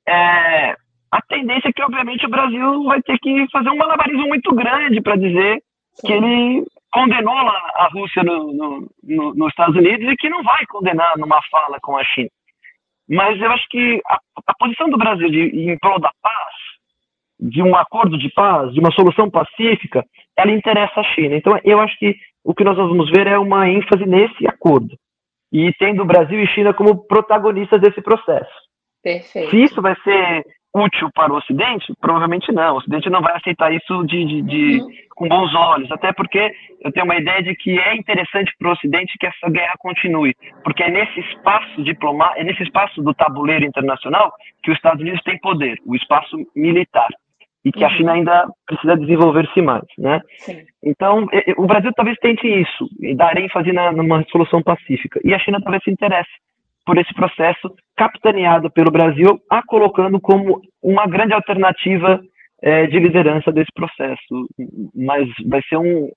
[0.08, 0.76] É,
[1.12, 5.00] a tendência é que, obviamente, o Brasil vai ter que fazer um malabarismo muito grande
[5.00, 5.62] para dizer
[5.92, 6.06] Sim.
[6.06, 10.66] que ele condenou a Rússia no, no, no, nos Estados Unidos e que não vai
[10.66, 12.30] condenar numa fala com a China.
[13.08, 16.54] Mas eu acho que a, a posição do Brasil de, em prol da paz,
[17.48, 20.04] de um acordo de paz, de uma solução pacífica,
[20.36, 21.36] ela interessa a China.
[21.36, 24.96] Então, eu acho que o que nós vamos ver é uma ênfase nesse acordo.
[25.52, 28.50] E tendo Brasil e China como protagonistas desse processo.
[29.02, 29.50] Perfeito.
[29.50, 31.92] Se isso vai ser útil para o Ocidente?
[32.00, 32.74] Provavelmente não.
[32.74, 34.88] O Ocidente não vai aceitar isso de, de, de uhum.
[35.14, 38.72] com bons olhos, até porque eu tenho uma ideia de que é interessante para o
[38.72, 43.64] Ocidente que essa guerra continue, porque é nesse espaço diplomático, é nesse espaço do tabuleiro
[43.64, 47.08] internacional que os Estados Unidos têm poder, o espaço militar,
[47.64, 47.86] e que uhum.
[47.86, 50.20] a China ainda precisa desenvolver-se mais, né?
[50.38, 50.64] Sim.
[50.82, 55.38] Então, o Brasil talvez tente isso, e dar ênfase na, numa solução pacífica, e a
[55.38, 56.30] China talvez se interesse
[56.84, 62.20] por esse processo capitaneado pelo Brasil, a colocando como uma grande alternativa
[62.62, 64.46] é, de liderança desse processo.
[64.94, 66.10] Mas vai ser um,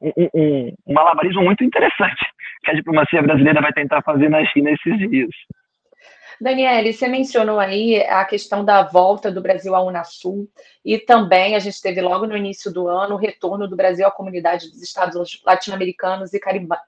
[0.00, 2.24] um, um, um malabarismo muito interessante
[2.64, 5.30] que a diplomacia brasileira vai tentar fazer na China esses dias.
[6.40, 10.48] Daniele, você mencionou aí a questão da volta do Brasil à Unasul
[10.84, 14.10] e também a gente teve logo no início do ano o retorno do Brasil à
[14.10, 16.40] comunidade dos Estados latino-americanos e,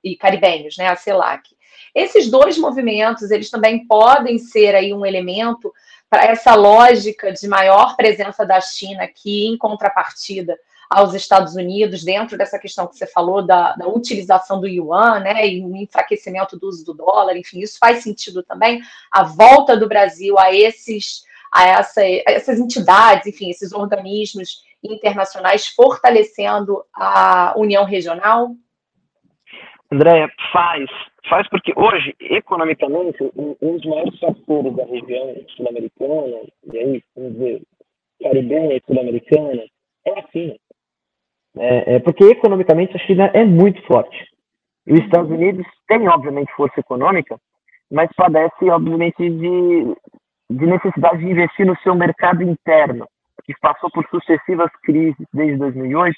[0.05, 1.57] e, caribenhos, né, a CELAC.
[1.93, 5.73] Esses dois movimentos, eles também podem ser aí um elemento
[6.09, 10.57] para essa lógica de maior presença da China aqui em contrapartida
[10.91, 15.47] aos Estados Unidos, dentro dessa questão que você falou da, da, utilização do yuan, né,
[15.47, 18.83] e o enfraquecimento do uso do dólar, enfim, isso faz sentido também.
[19.13, 21.23] A volta do Brasil a esses,
[21.53, 28.51] a, essa, a essas entidades, enfim, esses organismos internacionais fortalecendo a união regional?
[29.93, 30.89] Andréia, faz.
[31.29, 36.37] Faz porque hoje, economicamente, um, um dos maiores fatores da região sul-americana,
[36.73, 37.63] e aí, vamos dizer,
[38.23, 39.63] caribenha e sul-americana,
[40.07, 40.57] é a China.
[41.59, 44.17] É, é, porque economicamente a China é muito forte.
[44.87, 47.39] E os Estados Unidos têm, obviamente, força econômica,
[47.91, 49.97] mas padece, obviamente, de,
[50.51, 53.07] de necessidade de investir no seu mercado interno,
[53.45, 56.17] que passou por sucessivas crises desde 2008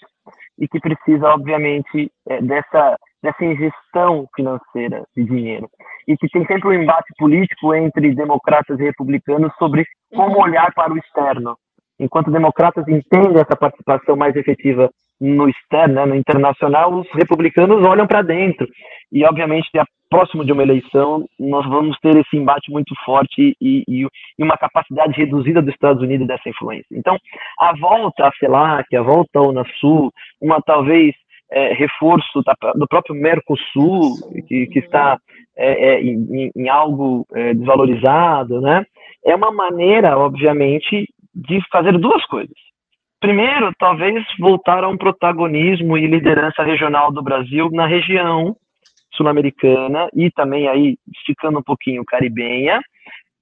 [0.59, 5.71] e que precisa, obviamente, é, dessa dessa ingestão financeira de dinheiro.
[6.09, 10.93] E que tem sempre um embate político entre democratas e republicanos sobre como olhar para
[10.93, 11.57] o externo.
[11.99, 14.91] Enquanto democratas entendem essa participação mais efetiva
[15.23, 18.67] no externo, né, no internacional, os republicanos olham para dentro.
[19.13, 19.71] E, obviamente,
[20.11, 24.03] próximo de uma eleição, nós vamos ter esse embate muito forte e, e,
[24.39, 26.87] e, uma capacidade reduzida dos Estados Unidos dessa influência.
[26.91, 27.17] Então,
[27.59, 31.15] a volta à CELAC, a volta à Unasul, uma talvez
[31.53, 34.17] é, reforço da, do próprio Mercosul,
[34.49, 35.19] que, que está
[35.57, 38.85] é, é, em, em, algo é, desvalorizado, né?
[39.25, 42.72] é uma maneira, obviamente, de fazer duas coisas.
[43.23, 48.57] Primeiro, talvez voltar a um protagonismo e liderança regional do Brasil na região
[49.15, 52.81] sul-americana e também aí esticando um pouquinho caribenha,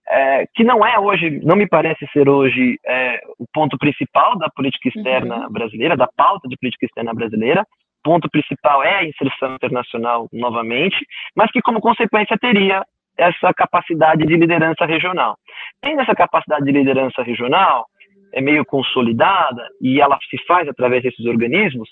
[0.06, 4.50] é, que não é hoje, não me parece ser hoje é, o ponto principal da
[4.50, 5.52] política externa uhum.
[5.52, 7.62] brasileira, da pauta de política externa brasileira.
[7.62, 10.98] O ponto principal é a inserção internacional novamente,
[11.34, 12.84] mas que como consequência teria
[13.16, 15.38] essa capacidade de liderança regional.
[15.80, 17.86] Tendo essa capacidade de liderança regional,
[18.32, 21.88] é meio consolidada e ela se faz através desses organismos,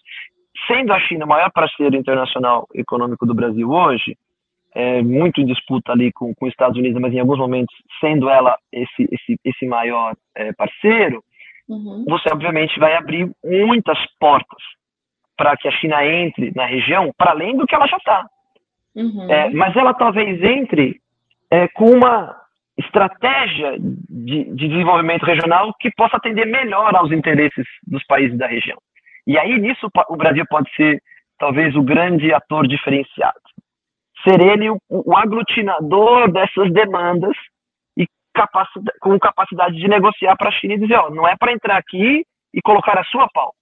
[0.67, 4.17] sendo a China o maior parceiro internacional econômico do Brasil hoje,
[4.75, 8.29] é, muito em disputa ali com, com os Estados Unidos, mas em alguns momentos sendo
[8.29, 11.23] ela esse, esse, esse maior é, parceiro,
[11.69, 12.05] uhum.
[12.09, 14.63] você obviamente vai abrir muitas portas
[15.37, 18.27] para que a China entre na região, para além do que ela já está.
[18.95, 19.31] Uhum.
[19.31, 21.01] É, mas ela talvez entre
[21.51, 22.37] é, com uma
[22.79, 28.79] estratégia de, de, desenvolvimento regional que possa atender melhor aos interesses dos países da região.
[29.27, 31.03] E aí nisso o Brasil pode ser
[31.39, 33.41] talvez o grande ator diferenciado.
[34.23, 37.37] Ser ele o, o aglutinador dessas demandas
[37.97, 41.53] e capacidade, com capacidade de negociar para a China e dizer, ó, não é para
[41.53, 43.57] entrar aqui e colocar a sua pauta.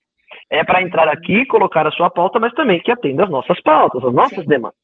[0.51, 3.61] É para entrar aqui e colocar a sua pauta, mas também que atenda as nossas
[3.63, 4.49] pautas, as nossas Sim.
[4.49, 4.79] demandas.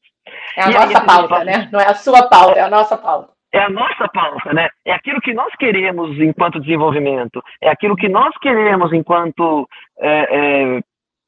[0.57, 1.69] É a e nossa pauta, né?
[1.71, 4.67] Não é a sua pauta, é a nossa pauta é a nossa pauta, né?
[4.83, 10.79] É aquilo que nós queremos enquanto desenvolvimento, é aquilo que nós queremos enquanto é,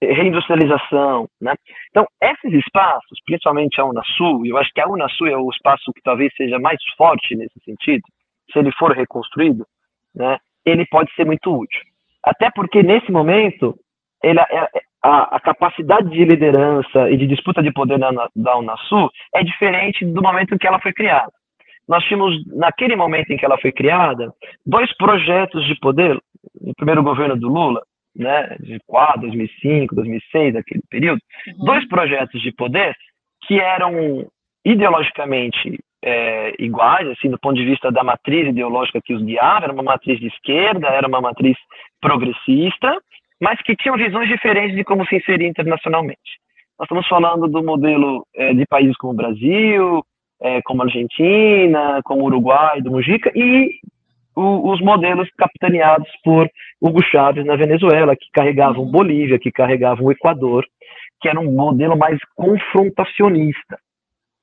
[0.02, 1.54] é, reindustrialização, né?
[1.92, 6.02] Então, esses espaços, principalmente a Unasul, eu acho que a Unasul é o espaço que
[6.02, 8.02] talvez seja mais forte nesse sentido,
[8.52, 9.64] se ele for reconstruído,
[10.16, 10.40] né?
[10.66, 11.82] Ele pode ser muito útil.
[12.24, 13.76] Até porque, nesse momento,
[14.24, 14.68] ele, é,
[15.04, 20.04] a, a, capacidade de liderança e de disputa de poder na, da Unasul é diferente
[20.04, 21.32] do momento em que ela foi criada
[21.88, 24.34] nós tínhamos, naquele momento em que ela foi criada,
[24.66, 26.20] dois projetos de poder,
[26.62, 27.82] no primeiro governo do Lula,
[28.16, 31.66] né, de 4, 2005, 2006, aquele período, uhum.
[31.66, 32.96] dois projetos de poder
[33.46, 34.26] que eram
[34.64, 39.74] ideologicamente é, iguais, assim, do ponto de vista da matriz ideológica que os guiava, era
[39.74, 41.58] uma matriz de esquerda, era uma matriz
[42.00, 42.98] progressista,
[43.40, 46.40] mas que tinham visões diferentes de como se inserir internacionalmente.
[46.80, 50.04] Nós estamos falando do modelo é, de países como o Brasil,
[50.42, 53.80] é, como a Argentina, como o Uruguai, do Mujica, e
[54.36, 56.50] o, os modelos capitaneados por
[56.82, 58.92] Hugo Chávez na Venezuela, que carregavam uhum.
[58.92, 60.66] Bolívia, que carregavam o Equador,
[61.22, 63.80] que era um modelo mais confrontacionista,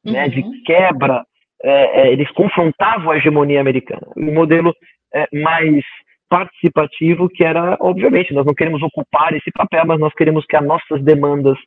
[0.05, 0.13] uhum.
[0.13, 0.53] né, de uhum.
[0.65, 1.25] quebra,
[1.63, 4.07] é, é, eles confrontavam a hegemonia americana.
[4.17, 4.75] Um modelo
[5.15, 5.85] é, mais
[6.29, 10.65] participativo, que era, obviamente, nós não queremos ocupar esse papel, mas nós queremos que as
[10.65, 11.59] nossas demandas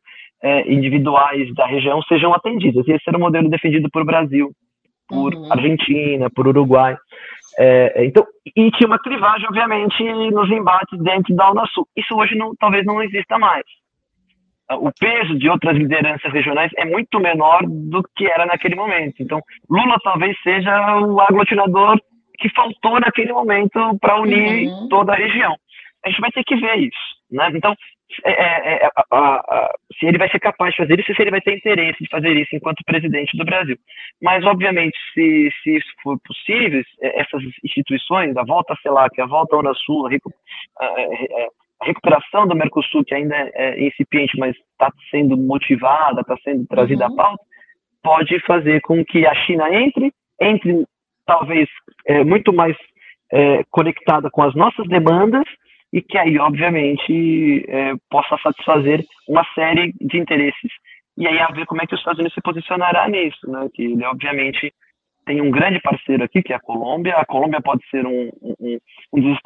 [0.43, 2.87] é, individuais da região sejam atendidas.
[2.87, 4.51] E esse era o modelo defendido por Brasil,
[5.07, 5.51] por uhum.
[5.51, 6.95] Argentina, por Uruguai.
[7.57, 11.87] É, é, então, e tinha uma clivagem, obviamente, nos embates dentro da Unasul.
[11.95, 13.63] Isso hoje não, talvez não exista mais.
[14.79, 19.15] O peso de outras lideranças regionais é muito menor do que era naquele momento.
[19.19, 21.99] Então, Lula talvez seja o aglutinador
[22.39, 24.89] que faltou naquele momento para unir uhum.
[24.89, 25.55] toda a região.
[26.03, 27.15] A gente vai ter que ver isso.
[27.31, 27.51] Né?
[27.53, 27.75] Então,
[28.23, 31.21] é, é, é, a, a, a, se ele vai ser capaz de fazer isso, se
[31.21, 33.77] ele vai ter interesse de fazer isso enquanto presidente do Brasil.
[34.21, 39.25] Mas, obviamente, se, se isso for possível, é, essas instituições, a volta à CELAC, a
[39.25, 40.11] volta à Unasul, a,
[41.81, 47.07] a recuperação do Mercosul, que ainda é incipiente, mas está sendo motivada, está sendo trazida
[47.07, 47.13] uhum.
[47.13, 47.43] à pauta,
[48.03, 50.85] pode fazer com que a China entre, entre
[51.25, 51.67] talvez
[52.07, 52.77] é, muito mais
[53.31, 55.43] é, conectada com as nossas demandas
[55.95, 60.71] e que aí, obviamente, é, possa satisfazer uma série de interesses.
[61.17, 63.69] E aí, a ver como é que os Estados Unidos se posicionará nisso, né?
[63.73, 64.73] Que ele, obviamente,
[65.25, 67.15] tem um grande parceiro aqui, que é a Colômbia.
[67.15, 68.77] A Colômbia pode ser um, um,
[69.13, 69.37] um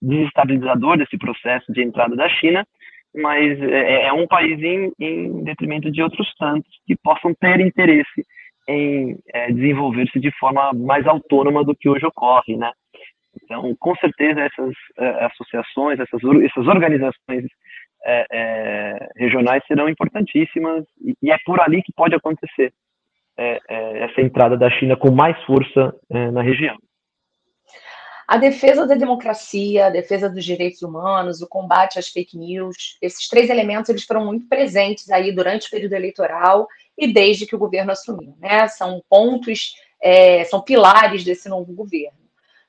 [0.00, 2.64] desestabilizador desse processo de entrada da China,
[3.12, 8.24] mas é, é um país em, em, detrimento de outros tantos que possam ter interesse
[8.68, 12.70] em é, desenvolver-se de forma mais autônoma do que hoje ocorre, né?
[13.44, 21.14] Então, com certeza, essas uh, associações, essas, essas organizações uh, uh, regionais serão importantíssimas e,
[21.22, 22.72] e, é por ali que pode acontecer
[23.66, 26.76] essa entrada da China com mais força na região.
[28.28, 33.28] A defesa da democracia, a defesa dos direitos humanos, o combate às fake news, esses
[33.28, 37.58] três elementos eles foram muito presentes aí durante o período eleitoral e desde que o
[37.58, 38.68] governo assumiu, né?
[38.68, 39.72] São pontos,
[40.50, 42.19] são pilares desse novo governo.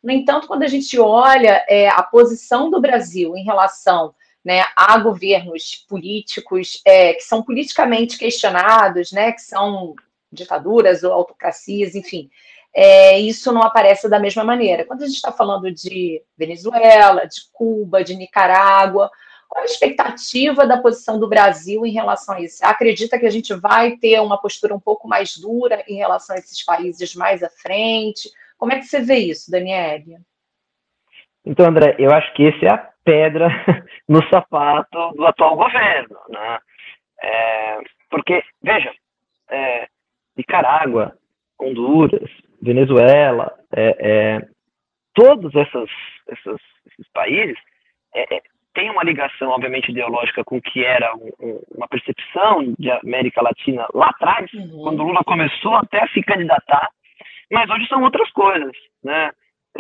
[0.04, 4.98] No entanto, quando a gente olha é, a posição do Brasil em relação né, a
[4.98, 9.96] governos políticos é, que são politicamente questionados, né, que são
[10.32, 12.30] ditaduras ou autocracias, enfim,
[12.74, 14.86] é, isso não aparece da mesma maneira.
[14.86, 19.12] Quando a gente está falando de Venezuela, de Cuba, de Nicarágua,
[19.48, 22.60] qual a expectativa da posição do Brasil em relação a isso?
[22.64, 26.40] Acredita que a gente vai ter uma postura um pouco mais dura em relação a
[26.40, 28.32] esses países mais à frente?
[28.62, 30.18] Como é que você vê isso, Daniele?
[31.44, 33.48] Então, André, eu acho que esse é a pedra
[34.08, 36.60] no sapato do atual governo, né?
[37.24, 37.80] É,
[38.12, 38.94] porque, veja,
[39.50, 39.88] é,
[40.38, 41.18] Nicarágua,
[41.60, 42.30] Honduras,
[42.62, 44.48] Venezuela, é, é,
[45.16, 45.90] todos essas,
[46.28, 47.58] essas, esses países
[48.14, 48.42] é, é,
[48.76, 53.42] têm uma ligação, obviamente, ideológica com o que era um, um, uma percepção de América
[53.42, 54.84] Latina lá atrás, uhum.
[54.84, 56.92] quando Lula começou até a se candidatar,
[57.52, 58.72] mas hoje são outras coisas,
[59.04, 59.32] né?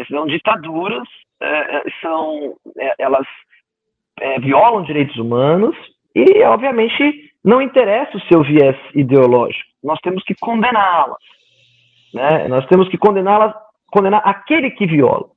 [0.08, 1.08] São ditaduras,
[1.42, 2.56] é, são,
[2.98, 3.28] elas
[4.40, 5.76] violam direitos humanos
[6.16, 9.70] e, obviamente, não interessa o seu viés ideológico.
[9.84, 11.24] Nós temos que condená-las.
[12.14, 12.48] Né?
[12.48, 13.54] Nós temos que condená-la,
[13.88, 15.28] condenar aquele que viola,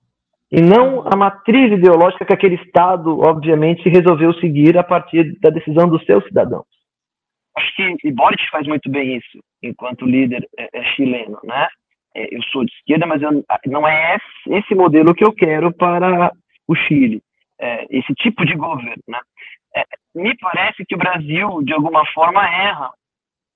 [0.50, 5.88] e não a matriz ideológica que aquele Estado, obviamente, resolveu seguir a partir da decisão
[5.88, 6.66] dos seus cidadãos.
[7.56, 11.68] Acho que Boric faz muito bem isso, enquanto líder é, é chileno, né?
[12.14, 16.32] É, eu sou de esquerda, mas eu, não é esse, modelo que eu quero para
[16.68, 17.20] o Chile,
[17.58, 19.20] é, esse tipo de governo, né?
[19.76, 22.90] É, me parece que o Brasil, de alguma forma, erra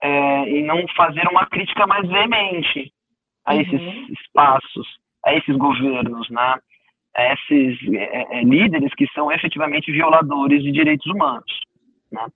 [0.02, 2.92] é, em não fazer uma crítica mais veemente
[3.46, 4.06] a esses uhum.
[4.10, 6.56] espaços, a esses governos, né?
[7.14, 11.60] a esses é, é, líderes que são efetivamente violadores de direitos humanos.
[12.12, 12.26] Né?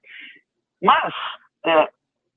[0.83, 1.15] Mas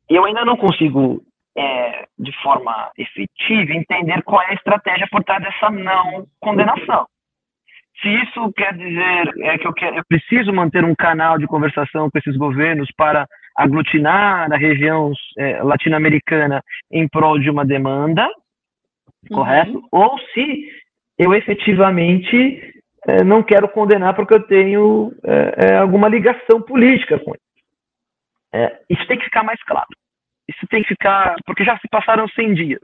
[0.09, 1.23] eu ainda não consigo,
[1.57, 7.07] é, de forma efetiva, entender qual é a estratégia por trás dessa não condenação.
[8.01, 12.09] Se isso quer dizer é, que eu, quero, eu preciso manter um canal de conversação
[12.09, 18.27] com esses governos para aglutinar a região é, latino-americana em prol de uma demanda,
[19.29, 19.37] uhum.
[19.37, 19.81] correto?
[19.91, 20.67] Ou se
[21.17, 22.73] eu efetivamente
[23.07, 27.39] é, não quero condenar porque eu tenho é, é alguma ligação política com ele.
[28.53, 29.87] É, isso tem que ficar mais claro.
[30.47, 32.81] Isso tem que ficar, porque já se passaram 100 dias.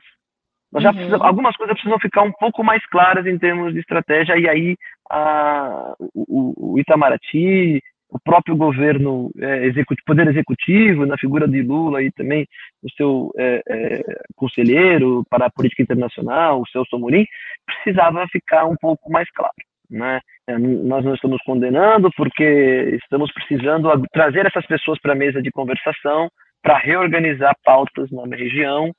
[0.71, 1.24] Nós já uhum.
[1.24, 4.78] algumas coisas precisam ficar um pouco mais claras em termos de estratégia, e aí
[5.10, 12.02] a, o, o Itamaraty, o próprio governo é, executivo, poder executivo, na figura de Lula
[12.02, 12.45] e também
[12.84, 14.04] o seu é, é,
[14.36, 17.26] conselheiro para a política internacional, o Celso Amorim,
[17.65, 19.54] precisava ficar um pouco mais claro.
[19.89, 20.19] Né?
[20.47, 25.52] É, nós não estamos condenando porque estamos precisando trazer essas pessoas para a mesa de
[25.52, 26.30] conversação
[26.62, 28.91] para reorganizar pautas na região.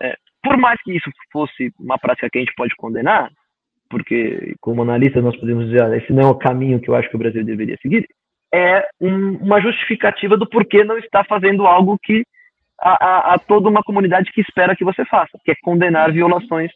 [0.00, 3.30] É, por mais que isso fosse uma prática que a gente pode condenar,
[3.88, 7.16] porque como analista nós podemos dizer, esse não é o caminho que eu acho que
[7.16, 8.06] o Brasil deveria seguir,
[8.52, 12.24] é um, uma justificativa do porquê não está fazendo algo que
[12.80, 16.70] a, a, a, toda uma comunidade que espera que você faça, que é condenar violações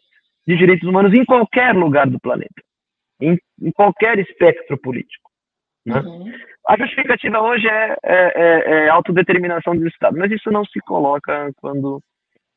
[0.47, 2.61] de direitos humanos em qualquer lugar do planeta,
[3.21, 5.30] em, em qualquer espectro político.
[5.85, 5.99] Né?
[5.99, 6.31] Uhum.
[6.67, 11.51] A justificativa hoje é, é, é, é autodeterminação do Estado, mas isso não se coloca
[11.57, 12.01] quando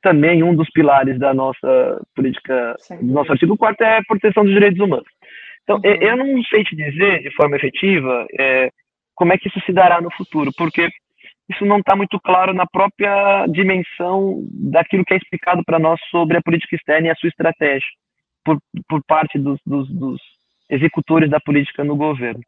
[0.02, 4.52] também um dos pilares da nossa política, do nosso artigo 4 é a proteção dos
[4.52, 5.08] direitos humanos.
[5.62, 5.82] Então, uhum.
[5.84, 8.70] eu não sei te dizer de forma efetiva é,
[9.14, 10.90] como é que isso se dará no futuro, porque
[11.48, 16.37] isso não está muito claro na própria dimensão daquilo que é explicado para nós sobre
[16.37, 17.88] a política externa e a sua estratégia,
[18.44, 18.58] por,
[18.88, 20.20] por parte dos, dos, dos
[20.70, 22.40] executores da política no governo.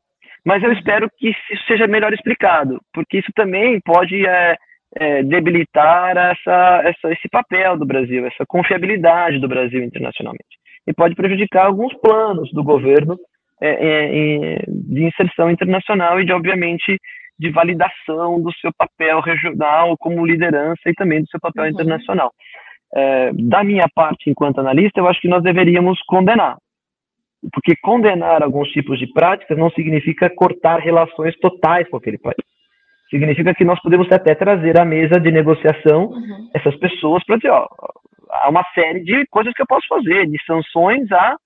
[0.46, 4.56] Mas eu espero que isso seja melhor explicado, porque isso também pode é,
[4.94, 10.56] é, debilitar essa, essa, esse papel do Brasil, essa confiabilidade do Brasil internacionalmente.
[10.86, 13.16] E pode prejudicar alguns planos do governo
[13.60, 16.96] é, é, de inserção internacional e de, obviamente,
[17.36, 21.70] de validação do seu papel regional como liderança e também do seu papel uhum.
[21.70, 22.30] internacional.
[22.94, 26.56] É, da minha parte, enquanto analista, eu acho que nós deveríamos condenar,
[27.52, 32.36] porque condenar alguns tipos de práticas não significa cortar relações totais com aquele país.
[33.10, 36.50] Significa que nós podemos até trazer à mesa de negociação uhum.
[36.54, 37.68] essas pessoas para dizer, ó,
[38.30, 41.36] há uma série de coisas que eu posso fazer, de sanções a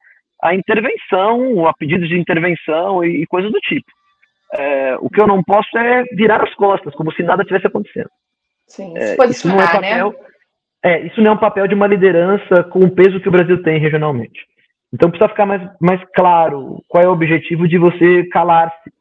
[0.42, 3.90] a intervenção, a pedidos de intervenção e, e coisas do tipo.
[4.54, 8.08] É, o que eu não posso é virar as costas, como se nada tivesse acontecendo.
[8.66, 10.10] Sim, é, isso não é papel.
[10.10, 10.18] Né?
[10.82, 13.62] É, isso não é um papel de uma liderança com o peso que o Brasil
[13.62, 14.40] tem regionalmente.
[14.92, 18.92] Então precisa ficar mais, mais claro qual é o objetivo de você calar-se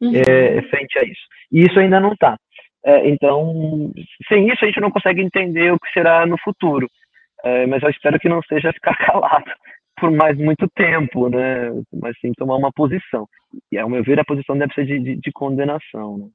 [0.00, 0.12] uhum.
[0.14, 1.22] é, frente a isso.
[1.52, 2.36] E isso ainda não está.
[2.84, 3.92] É, então,
[4.28, 6.88] sem isso a gente não consegue entender o que será no futuro.
[7.44, 9.50] É, mas eu espero que não seja ficar calado
[9.98, 11.70] por mais muito tempo, né?
[11.92, 13.28] Mas sim tomar uma posição.
[13.72, 16.18] E ao meu ver a posição deve ser de, de, de condenação.
[16.18, 16.26] Né?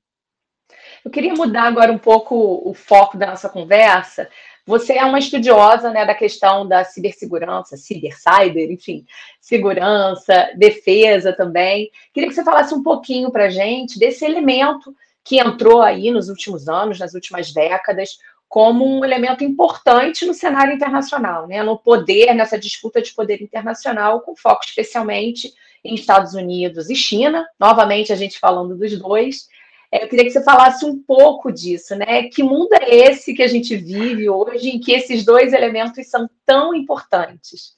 [1.05, 2.35] Eu queria mudar agora um pouco
[2.69, 4.29] o foco da nossa conversa.
[4.65, 9.05] Você é uma estudiosa né, da questão da cibersegurança, ciber, cyber, enfim,
[9.39, 11.89] segurança, defesa também.
[12.13, 16.67] Queria que você falasse um pouquinho para gente desse elemento que entrou aí nos últimos
[16.67, 21.63] anos, nas últimas décadas, como um elemento importante no cenário internacional, né?
[21.63, 25.53] no poder, nessa disputa de poder internacional, com foco especialmente
[25.83, 29.47] em Estados Unidos e China, novamente a gente falando dos dois,
[29.91, 32.23] eu queria que você falasse um pouco disso, né?
[32.23, 36.29] Que mundo é esse que a gente vive hoje em que esses dois elementos são
[36.45, 37.75] tão importantes?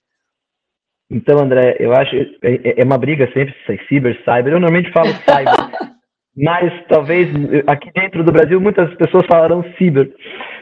[1.10, 3.56] Então, André, eu acho é, é, é uma briga sempre
[3.88, 4.54] cyber, cyber.
[4.54, 5.98] Eu normalmente falo cyber,
[6.36, 7.30] mas talvez
[7.68, 10.12] aqui dentro do Brasil muitas pessoas falarão ciber.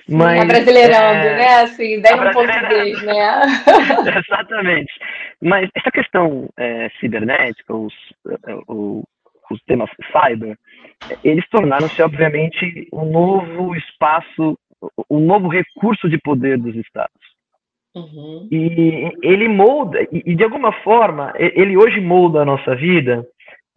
[0.09, 1.61] Mas, Sim, é brasileirando, é, né?
[1.61, 3.41] Assim, daí um português, né?
[4.25, 4.91] Exatamente.
[5.41, 7.93] Mas essa questão é, cibernética, os,
[8.67, 9.03] os,
[9.51, 10.57] os temas cyber,
[11.23, 14.57] eles tornaram-se, obviamente, um novo espaço,
[15.09, 17.31] um novo recurso de poder dos Estados.
[17.93, 18.47] Uhum.
[18.49, 23.25] E ele molda, e, de alguma forma, ele hoje molda a nossa vida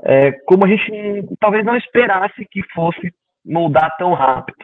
[0.03, 3.12] é, como a gente talvez não esperasse que fosse
[3.45, 4.59] moldar tão rápido.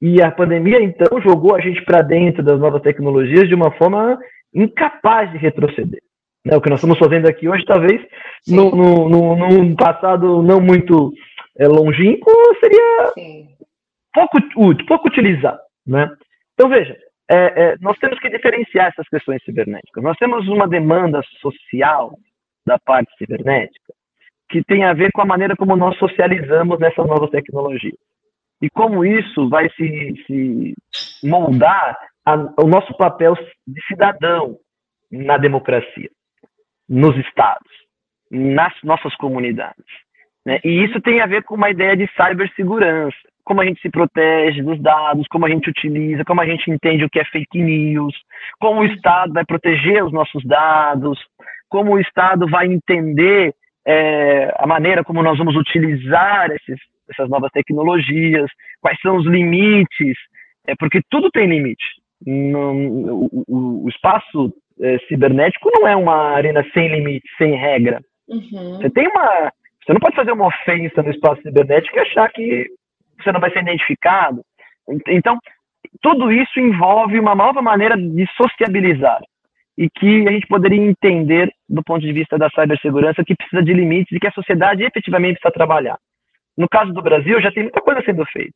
[0.00, 4.18] E a pandemia, então, jogou a gente para dentro das novas tecnologias de uma forma
[4.54, 6.00] incapaz de retroceder.
[6.44, 6.56] Né?
[6.56, 8.00] O que nós estamos fazendo aqui hoje, talvez,
[8.46, 11.12] no, no, no, num passado não muito
[11.58, 12.30] é, longínquo,
[12.60, 13.48] seria Sim.
[14.12, 14.38] pouco
[14.86, 15.60] pouco utilizado.
[15.86, 16.10] Né?
[16.54, 16.96] Então, veja,
[17.30, 20.02] é, é, nós temos que diferenciar essas questões cibernéticas.
[20.02, 22.18] Nós temos uma demanda social
[22.66, 23.92] da parte cibernética
[24.48, 27.98] que tem a ver com a maneira como nós socializamos nessas novas tecnologias.
[28.62, 30.74] E como isso vai se, se
[31.22, 33.34] moldar a, o nosso papel
[33.66, 34.58] de cidadão
[35.10, 36.10] na democracia,
[36.88, 37.70] nos estados,
[38.30, 39.84] nas nossas comunidades.
[40.44, 40.60] Né?
[40.64, 44.62] E isso tem a ver com uma ideia de cibersegurança, como a gente se protege
[44.62, 48.14] dos dados, como a gente utiliza, como a gente entende o que é fake news,
[48.58, 51.18] como o Estado vai proteger os nossos dados,
[51.68, 53.54] como o Estado vai entender
[53.86, 56.78] é, a maneira como nós vamos utilizar esses,
[57.10, 60.16] essas novas tecnologias, quais são os limites,
[60.66, 61.84] é, porque tudo tem limite.
[62.26, 68.00] O, o, espaço é, cibernético não é uma arena sem limite, sem regra.
[68.26, 68.78] Uhum.
[68.78, 69.52] Você tem uma,
[69.84, 72.66] você não pode fazer uma ofensa no espaço cibernético e achar que
[73.22, 74.42] você não vai ser identificado.
[75.08, 75.38] Então,
[76.00, 79.20] tudo isso envolve uma nova maneira de sociabilizar
[79.76, 83.72] e que a gente poderia entender do ponto de vista da cibersegurança que precisa de
[83.72, 85.98] limites e que a sociedade efetivamente precisa trabalhar.
[86.56, 88.54] No caso do Brasil, já tem muita coisa sendo feita.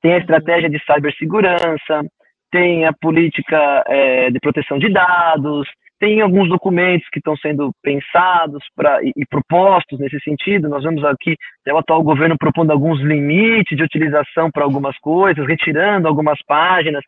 [0.00, 2.02] Tem a estratégia de cibersegurança,
[2.50, 5.68] tem a política é, de proteção de dados,
[6.00, 10.68] tem alguns documentos que estão sendo pensados pra, e, e, propostos nesse sentido.
[10.68, 11.36] Nós vemos aqui
[11.70, 17.04] o atual governo propondo alguns limites de utilização para algumas coisas, retirando algumas páginas.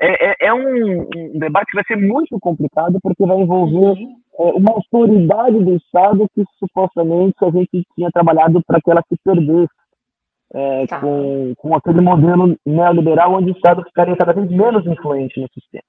[0.00, 4.42] É, é, é um, um, debate que vai ser muito complicado porque vai envolver é,
[4.42, 9.72] uma autoridade do Estado que supostamente a gente tinha trabalhado para que ela se perdesse.
[10.54, 11.00] É, tá.
[11.00, 15.82] com, com aquele modelo neoliberal onde o Estado ficaria cada vez menos influente no sistema.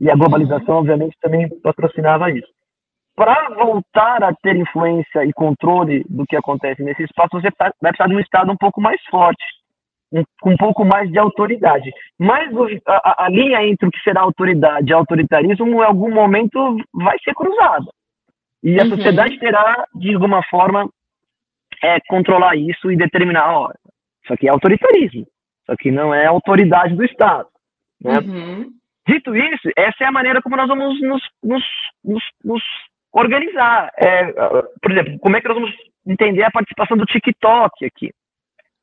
[0.00, 2.48] E a globalização, obviamente, também patrocinava isso.
[3.14, 8.08] Para voltar a ter influência e controle do que acontece nesse espaço, você vai precisar
[8.08, 9.44] de um Estado um pouco mais forte,
[10.10, 11.90] um, com um pouco mais de autoridade.
[12.18, 12.50] Mas
[12.86, 17.34] a, a, linha entre o que será autoridade e autoritarismo, em algum momento, vai ser
[17.34, 17.86] cruzada.
[18.62, 18.90] E a uhum.
[18.90, 20.88] sociedade terá, de alguma forma,
[21.82, 23.70] é, controlar isso e determinar, ó,
[24.22, 27.48] isso aqui é autoritarismo, isso aqui não é autoridade do Estado.
[28.02, 28.18] Né?
[28.18, 28.79] Uhum.
[29.10, 31.64] Dito isso, essa é a maneira como nós vamos nos, nos,
[32.04, 32.62] nos, nos
[33.12, 33.90] organizar.
[33.98, 34.32] É,
[34.80, 35.74] por exemplo, como é que nós vamos
[36.06, 38.10] entender a participação do TikTok aqui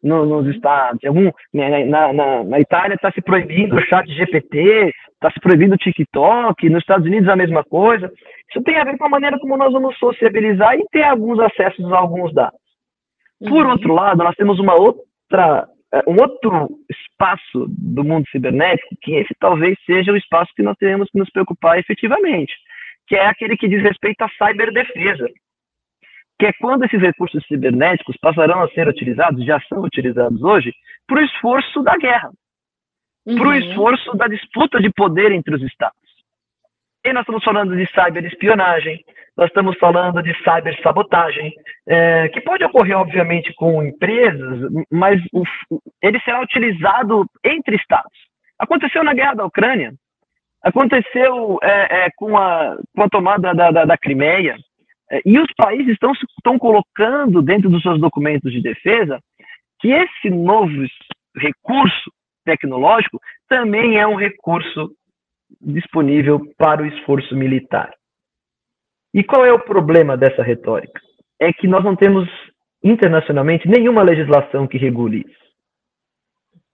[0.03, 0.99] no, nos estados?
[1.05, 5.75] Algum, né, na, na, na Itália está se proibindo o chat GPT, está se proibindo
[5.75, 8.11] o TikTok, nos Estados Unidos a mesma coisa.
[8.49, 11.89] Isso tem a ver com a maneira como nós vamos sociabilizar e ter alguns acessos
[11.93, 12.59] a alguns dados.
[13.39, 13.71] Por uhum.
[13.71, 15.69] outro lado, nós temos uma outra
[16.07, 21.09] um outro espaço do mundo cibernético, que esse talvez seja o espaço que nós temos
[21.09, 22.53] que nos preocupar efetivamente,
[23.07, 25.29] que é aquele que diz respeito à cyberdefesa,
[26.39, 30.73] que é quando esses recursos cibernéticos passarão a ser utilizados, já são utilizados hoje,
[31.07, 32.31] para o esforço da guerra,
[33.25, 33.37] uhum.
[33.37, 36.06] para o esforço da disputa de poder entre os Estados.
[37.07, 39.01] E nós estamos falando de cyberespionagem,
[39.37, 41.53] nós estamos falando de cybersabotagem,
[41.87, 45.41] é, que pode ocorrer, obviamente, com empresas, mas o,
[46.01, 48.11] ele será utilizado entre estados.
[48.59, 49.93] Aconteceu na guerra da Ucrânia,
[50.61, 54.57] aconteceu é, é, com, a, com a tomada da, da, da Crimeia,
[55.09, 59.17] é, e os países estão, estão colocando dentro dos seus documentos de defesa
[59.79, 60.73] que esse novo
[61.37, 62.11] recurso
[62.43, 64.91] tecnológico também é um recurso
[65.61, 67.91] disponível para o esforço militar.
[69.13, 70.99] E qual é o problema dessa retórica?
[71.39, 72.27] É que nós não temos
[72.83, 75.47] internacionalmente nenhuma legislação que regule isso.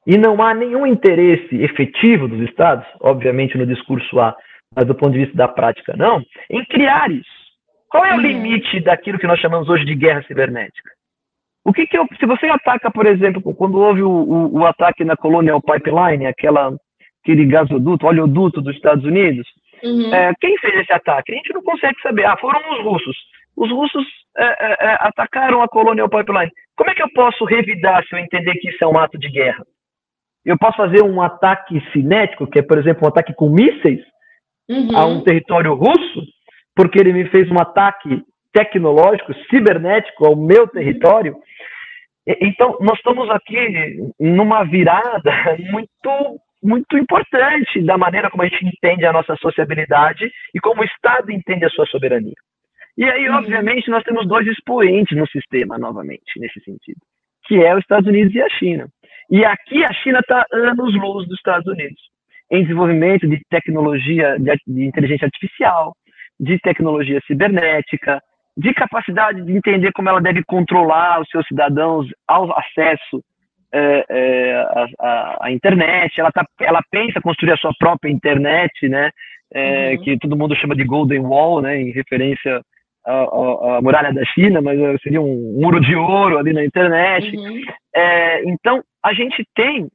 [0.05, 4.35] E não há nenhum interesse efetivo dos Estados, obviamente no discurso há,
[4.75, 7.43] mas do ponto de vista da prática não, em criar isso.
[7.89, 8.21] Qual é o uhum.
[8.21, 10.89] limite daquilo que nós chamamos hoje de guerra cibernética?
[11.65, 15.05] O que, que eu, se você ataca, por exemplo, quando houve o, o, o ataque
[15.05, 16.75] na Colonial Pipeline, aquela,
[17.23, 19.47] aquele gasoduto, oleoduto dos Estados Unidos,
[19.81, 20.13] uhum.
[20.13, 21.31] é, quem fez esse ataque?
[21.31, 22.25] A gente não consegue saber.
[22.25, 23.17] Ah, foram os russos.
[23.55, 24.05] Os russos
[24.37, 26.51] é, é, é atacaram a Colonial Pipeline.
[26.75, 29.29] Como é que eu posso revidar se eu entender que isso é um ato de
[29.29, 29.65] guerra?
[30.45, 34.01] Eu posso fazer um ataque cinético, que é, por exemplo, um ataque com mísseis
[34.69, 34.97] uhum.
[34.97, 36.21] a um território russo,
[36.75, 38.21] porque ele me fez um ataque
[38.51, 41.37] tecnológico, cibernético ao meu território.
[42.25, 45.31] Então, nós estamos aqui numa virada
[45.71, 50.85] muito, muito importante da maneira como a gente entende a nossa sociabilidade e como o
[50.85, 52.33] Estado entende a sua soberania.
[52.97, 53.37] E aí, uhum.
[53.37, 56.99] obviamente, nós temos dois expoentes no sistema, novamente, nesse sentido,
[57.45, 58.87] que é os Estados Unidos e a China.
[59.29, 61.99] E aqui a China está anos-luz dos Estados Unidos,
[62.51, 65.93] em desenvolvimento de tecnologia de, de inteligência artificial,
[66.39, 68.21] de tecnologia cibernética,
[68.55, 73.23] de capacidade de entender como ela deve controlar os seus cidadãos ao acesso
[73.73, 74.65] é, é,
[74.99, 76.19] à, internet.
[76.19, 79.09] Ela, tá, ela pensa construir a sua própria internet, né?
[79.53, 80.03] É, uhum.
[80.03, 81.81] Que todo mundo chama de Golden Wall, né?
[81.81, 82.61] Em referência
[83.05, 87.35] à, à, à muralha da China, mas seria um muro de ouro ali na internet.
[87.35, 87.61] Uhum.
[87.95, 89.89] É, então, a gente tem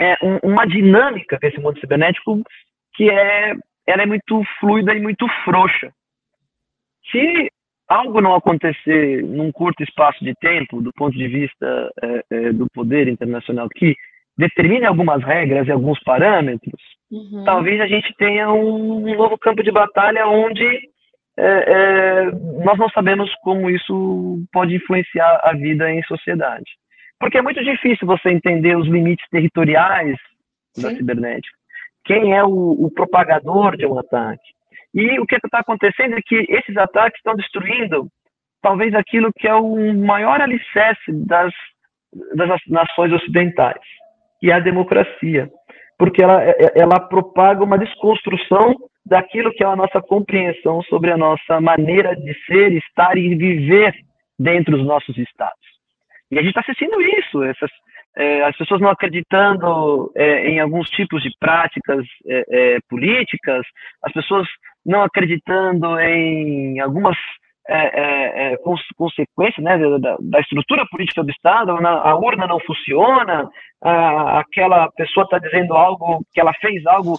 [0.00, 2.42] é, um, uma dinâmica desse mundo cibernético
[2.94, 3.54] que é,
[3.86, 5.92] ela é muito fluida e muito frouxa.
[7.10, 7.51] Se
[7.92, 12.66] algo não acontecer num curto espaço de tempo, do ponto de vista é, é, do
[12.72, 13.94] poder internacional, que
[14.36, 16.80] determine algumas regras e alguns parâmetros,
[17.10, 17.44] uhum.
[17.44, 20.64] talvez a gente tenha um, novo campo de batalha onde
[21.36, 22.24] é, é,
[22.64, 26.70] nós não sabemos como isso pode influenciar a vida em sociedade.
[27.18, 30.16] Porque é muito difícil você entender os limites territoriais
[30.74, 30.82] Sim.
[30.82, 31.56] da cibernética.
[32.04, 34.42] Quem é o, o propagador de um ataque?
[34.94, 38.08] E o que está acontecendo é que esses ataques estão destruindo
[38.60, 41.52] talvez aquilo que é o maior alicerce das,
[42.34, 43.80] das nações ocidentais,
[44.38, 45.50] que é a democracia.
[45.98, 46.42] Porque ela,
[46.74, 52.34] ela propaga uma desconstrução daquilo que é a nossa compreensão sobre a nossa maneira de
[52.44, 53.94] ser, estar e viver
[54.38, 55.58] dentro dos nossos estados.
[56.30, 57.70] E a gente está assistindo isso, essas,
[58.16, 63.64] é, as pessoas não acreditando é, em alguns tipos de práticas é, é políticas,
[64.02, 64.46] as pessoas
[64.84, 67.16] não acreditando em algumas
[67.68, 68.56] é, é,
[68.96, 73.48] consequências né, da, da, estrutura política do Estado, a urna não funciona,
[73.82, 77.18] a, aquela pessoa está dizendo algo, que ela fez algo,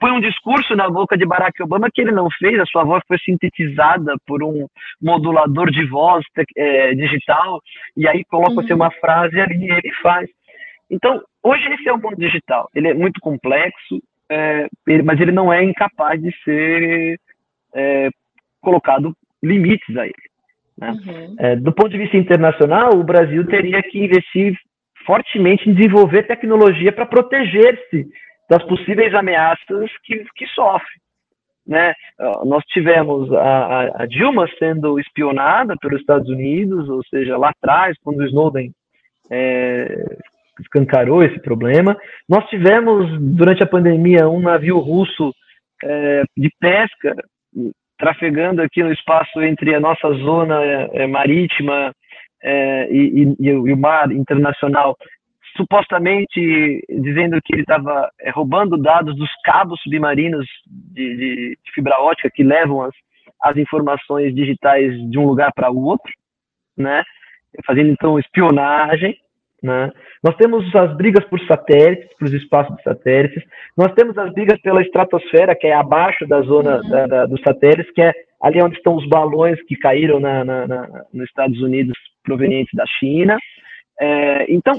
[0.00, 3.02] põe um discurso na boca de Barack Obama que ele não fez, a sua voz
[3.06, 4.66] foi sintetizada por um
[5.00, 6.24] modulador de voz
[6.56, 7.60] é, digital,
[7.96, 8.80] e aí coloca-se uhum.
[8.80, 10.28] uma frase ali e ele faz.
[10.90, 15.32] Então, hoje esse é o mundo digital, ele é muito complexo, é, ele, mas ele
[15.32, 17.20] não é incapaz de ser
[17.74, 18.10] é,
[18.60, 20.14] colocado limites a ele.
[20.76, 20.90] Né?
[20.90, 21.36] Uhum.
[21.38, 24.58] É, do ponto de vista internacional, o Brasil teria que investir
[25.06, 28.06] fortemente em desenvolver tecnologia para proteger-se
[28.50, 30.94] das possíveis ameaças que, que sofre.
[31.66, 31.94] Né?
[32.44, 38.20] Nós tivemos a, a, Dilma sendo espionada pelos Estados Unidos, ou seja, lá atrás, quando
[38.20, 38.70] o Snowden
[39.30, 40.04] é,
[40.60, 41.96] escancarou esse problema.
[42.28, 45.34] Nós tivemos, durante a pandemia, um navio russo
[45.82, 47.14] é, de pesca
[47.98, 51.92] trafegando aqui no espaço entre a nossa zona é, marítima
[52.46, 54.96] é, e, e, e, o mar internacional,
[55.56, 60.46] supostamente dizendo que ele estava é, roubando dados dos cabos submarinos
[60.92, 62.94] de, de, de, fibra ótica que levam as,
[63.42, 66.12] as informações digitais de um lugar para o outro,
[66.76, 67.02] né?
[67.66, 69.18] fazendo então espionagem.
[69.60, 69.90] Né?
[70.22, 73.42] Nós temos as brigas por satélites, por espaços de satélites.
[73.76, 76.88] Nós temos as brigas pela estratosfera, que é abaixo da zona uhum.
[76.90, 80.66] da, da, dos satélites, que é ali onde estão os balões que caíram na, na,
[80.68, 83.38] na nos Estados Unidos provenientes da China.
[84.00, 84.78] É, então,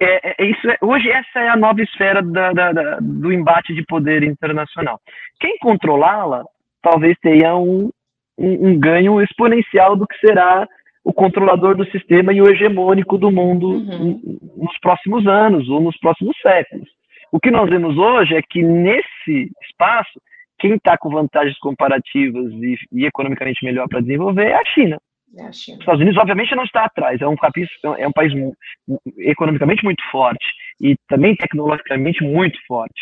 [0.00, 3.74] é, é, isso é, hoje essa é a nova esfera da, da, da, do embate
[3.74, 5.00] de poder internacional.
[5.40, 6.44] Quem controlá-la
[6.82, 7.90] talvez tenha um,
[8.38, 10.68] um, um, ganho exponencial do que será
[11.02, 14.38] o controlador do sistema e o hegemônico do mundo uhum.
[14.56, 16.88] nos próximos anos ou nos próximos séculos.
[17.32, 20.20] O que nós vemos hoje é que nesse espaço,
[20.58, 24.98] quem está com vantagens comparativas e, e economicamente melhor para desenvolver é a China.
[25.36, 27.20] É Os Estados Unidos, obviamente, não está atrás.
[27.20, 27.68] É um, país,
[27.98, 28.32] é um país
[29.18, 30.44] economicamente muito forte
[30.80, 33.00] e também tecnologicamente muito forte.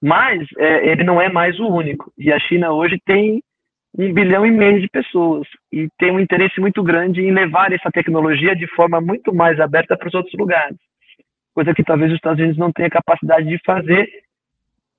[0.00, 2.12] Mas é, ele não é mais o único.
[2.18, 3.42] E a China hoje tem
[3.96, 7.90] um bilhão e meio de pessoas e tem um interesse muito grande em levar essa
[7.90, 10.76] tecnologia de forma muito mais aberta para os outros lugares.
[11.54, 14.08] Coisa que talvez os Estados Unidos não tenha capacidade de fazer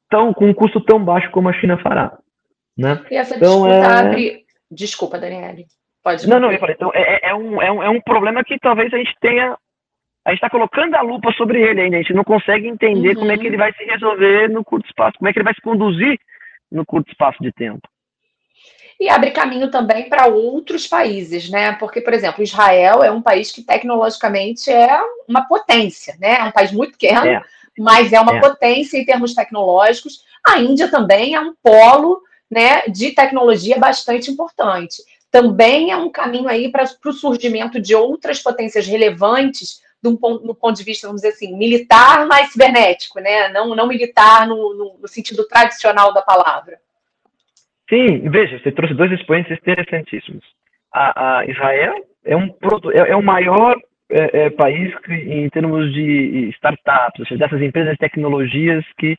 [0.09, 2.17] tão, com um custo tão baixo como a China fará.
[2.77, 3.03] Né?
[3.09, 3.99] E essa então, disputa é...
[3.99, 4.43] abre...
[4.71, 5.65] Desculpa, Daniele.
[6.03, 8.43] Pode não, não, eu falei, então é, é, é, um, é, um, é um problema
[8.43, 9.57] que talvez a gente tenha.
[10.25, 13.15] A gente está colocando a lupa sobre ele ainda, a gente não consegue entender uhum.
[13.15, 15.53] como é que ele vai se resolver no curto espaço, como é que ele vai
[15.53, 16.17] se conduzir
[16.71, 17.87] no curto espaço de tempo.
[18.99, 21.73] E abre caminho também para outros países, né?
[21.73, 24.97] Porque, por exemplo, Israel é um país que tecnologicamente é
[25.27, 26.37] uma potência, né?
[26.39, 27.41] É um país muito pequeno, é.
[27.77, 28.39] mas é uma é.
[28.39, 30.23] potência em termos tecnológicos.
[30.47, 35.01] A Índia também é um polo né, de tecnologia bastante importante
[35.33, 40.53] também é um caminho aí para o surgimento de outras potências relevantes do ponto, no
[40.53, 43.49] ponto de vista, vamos dizer assim, militar, mas cibernético, né?
[43.49, 46.77] Não, não militar no, no, no sentido tradicional da palavra.
[47.89, 50.43] Sim, veja, você trouxe dois expoentes interessantíssimos.
[50.93, 52.53] A, a Israel é um
[52.93, 53.75] é, é o maior
[54.11, 59.17] é, é, país que, em termos de startups, ou seja, dessas empresas de tecnologias que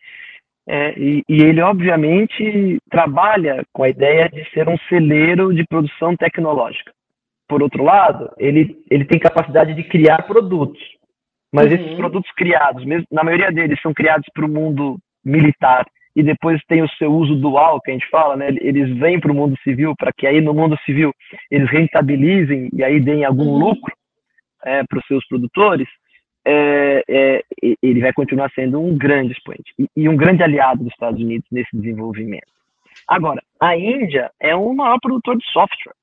[0.66, 6.16] é, e, e, ele, obviamente, trabalha com a ideia de ser um celeiro de produção
[6.16, 6.90] tecnológica.
[7.46, 10.80] Por outro lado, ele, ele tem capacidade de criar produtos.
[11.52, 11.74] Mas uhum.
[11.74, 15.86] esses produtos criados, mesmo, na maioria deles, são criados para o mundo militar
[16.16, 18.48] e depois tem o seu uso dual, que a gente fala, né?
[18.60, 21.12] Eles vêm para o mundo civil para que aí no mundo civil
[21.50, 23.58] eles rentabilizem e aí deem algum uhum.
[23.58, 23.92] lucro
[24.64, 25.88] é, para os seus produtores
[26.46, 27.44] é, é,
[27.82, 31.46] ele vai continuar sendo um grande expoente e, e, um grande aliado dos Estados Unidos
[31.50, 32.52] nesse desenvolvimento.
[33.08, 35.94] Agora, a Índia é o maior produtor de software.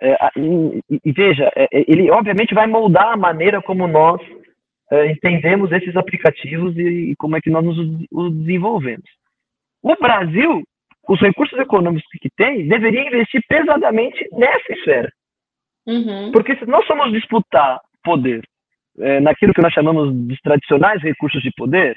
[0.00, 4.20] É, e, e, veja, é, é, ele obviamente vai moldar a maneira como nós
[4.90, 7.78] é, entendemos esses aplicativos e, e, como é que nós nos
[8.10, 9.08] os desenvolvemos.
[9.82, 10.62] O Brasil,
[11.02, 15.12] com os recursos econômicos que tem, deveria investir pesadamente nessa esfera.
[15.86, 16.32] Uhum.
[16.32, 18.42] Porque se nós somos disputar poder
[18.98, 21.96] é, naquilo que nós chamamos de tradicionais recursos de poder,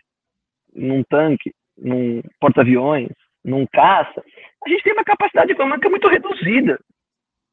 [0.75, 3.09] num tanque, num porta-aviões,
[3.43, 4.21] num caça,
[4.65, 6.79] a gente tem uma capacidade econômica muito reduzida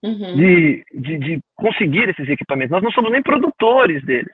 [0.03, 0.37] uhum.
[0.37, 2.73] de, de, de, conseguir esses equipamentos.
[2.73, 4.33] Nós não somos nem produtores deles.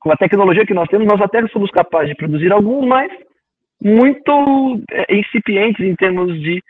[0.00, 3.10] Com a tecnologia que nós temos, nós até somos capazes de produzir alguns, mas
[3.82, 6.62] muito é, incipientes em termos de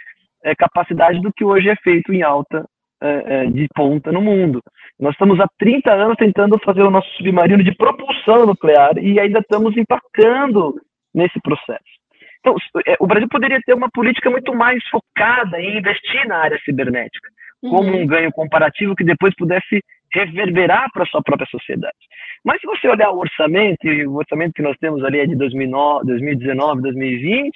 [0.45, 2.65] é, capacidade do que hoje é feito em alta
[3.03, 4.63] é, é de ponta no mundo.
[4.99, 9.41] Nós estamos há 30 anos tentando fazer o nosso submarino de propulsão nuclear e ainda
[9.41, 10.81] estamos empacando
[11.13, 11.95] nesse processo.
[12.41, 12.55] Então,
[12.87, 17.29] é, o Brasil poderia ter uma política muito mais focada em investir na área cibernética,
[17.61, 18.03] como uhum.
[18.03, 19.83] um ganho comparativo que depois pudesse
[20.13, 21.97] reverberar para a sua própria sociedade.
[22.45, 25.35] Mas se você olhar o orçamento, e o orçamento que nós temos ali é de
[25.35, 27.51] 2009, 2019, 2020,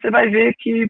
[0.00, 0.86] você vai ver que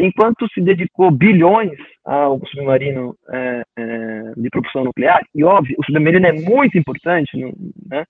[0.00, 6.26] enquanto se dedicou bilhões ao submarino é, é, de propulsão nuclear, e óbvio, o submarino
[6.26, 8.04] é muito importante, né,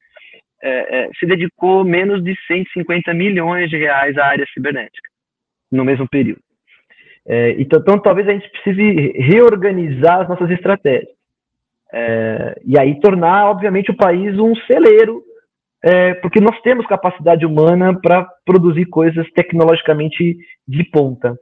[0.63, 5.09] é, é, se dedicou menos de 150 milhões de reais à área cibernética,
[5.71, 6.41] no mesmo período.
[7.27, 11.09] É, então, então, talvez a gente precise reorganizar as nossas estratégias.
[12.65, 15.23] e aí tornar, obviamente, o país um celeiro
[15.83, 21.37] é, porque nós temos capacidade humana para produzir coisas tecnologicamente de ponta.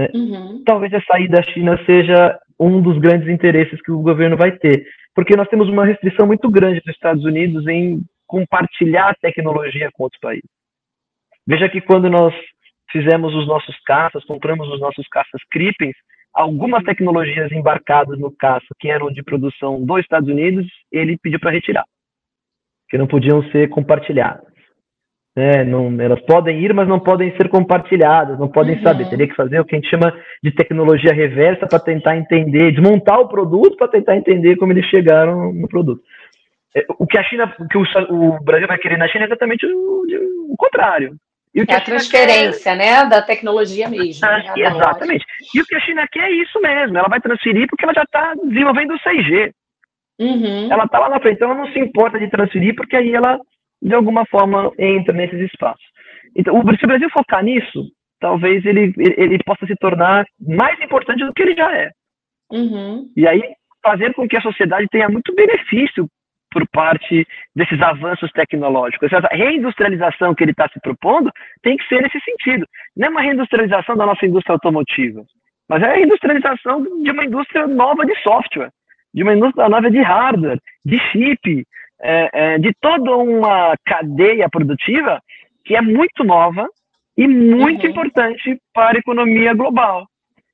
[0.00, 0.08] Né?
[0.14, 0.62] Uhum.
[0.64, 4.86] Talvez a saída da China seja um dos grandes interesses que o governo vai ter,
[5.14, 10.20] porque nós temos uma restrição muito grande dos Estados Unidos em compartilhar tecnologia com outros
[10.20, 10.48] países.
[11.46, 12.34] Veja que quando nós
[12.90, 15.96] fizemos os nossos caças, compramos os nossos caças Crippens,
[16.32, 21.50] algumas tecnologias embarcadas no caça que eram de produção dos Estados Unidos, ele pediu para
[21.50, 21.84] retirar,
[22.88, 24.49] que não podiam ser compartilhadas.
[25.36, 25.64] Né?
[25.64, 28.82] Não, elas podem ir, mas não podem ser compartilhadas, não podem uhum.
[28.82, 29.08] saber.
[29.08, 30.12] Teria que fazer o que a gente chama
[30.42, 35.52] de tecnologia reversa para tentar entender, desmontar o produto para tentar entender como eles chegaram
[35.52, 36.02] no produto.
[36.74, 39.26] É, o que a China, o que o, o Brasil vai querer na China é
[39.26, 40.04] exatamente o,
[40.50, 41.16] o contrário.
[41.52, 42.78] E o que é a, a transferência, quer...
[42.78, 44.24] né, da tecnologia mesmo.
[44.24, 45.24] Ah, né, exatamente.
[45.54, 46.96] E o que a China quer é isso mesmo.
[46.96, 49.52] Ela vai transferir porque ela já está desenvolvendo o 6G.
[50.20, 50.70] Uhum.
[50.70, 53.40] Ela está lá na frente, então ela não se importa de transferir porque aí ela
[53.82, 55.84] de alguma forma entra nesses espaços.
[56.36, 57.84] Então, o, se o Brasil focar nisso,
[58.20, 61.90] talvez ele, ele possa se tornar mais importante do que ele já é.
[62.52, 63.10] Uhum.
[63.16, 63.42] E aí
[63.82, 66.06] fazer com que a sociedade tenha muito benefício
[66.50, 69.12] por parte desses avanços tecnológicos.
[69.12, 71.30] Essa reindustrialização que ele está se propondo
[71.62, 72.66] tem que ser nesse sentido.
[72.96, 75.24] Não é uma reindustrialização da nossa indústria automotiva,
[75.68, 78.70] mas é a reindustrialização de uma indústria nova de software,
[79.14, 81.64] de uma indústria nova de hardware, de chip,
[82.02, 85.20] é, é, de toda uma cadeia produtiva
[85.64, 86.66] que é muito nova
[87.16, 87.90] e muito uhum.
[87.90, 90.06] importante para a economia global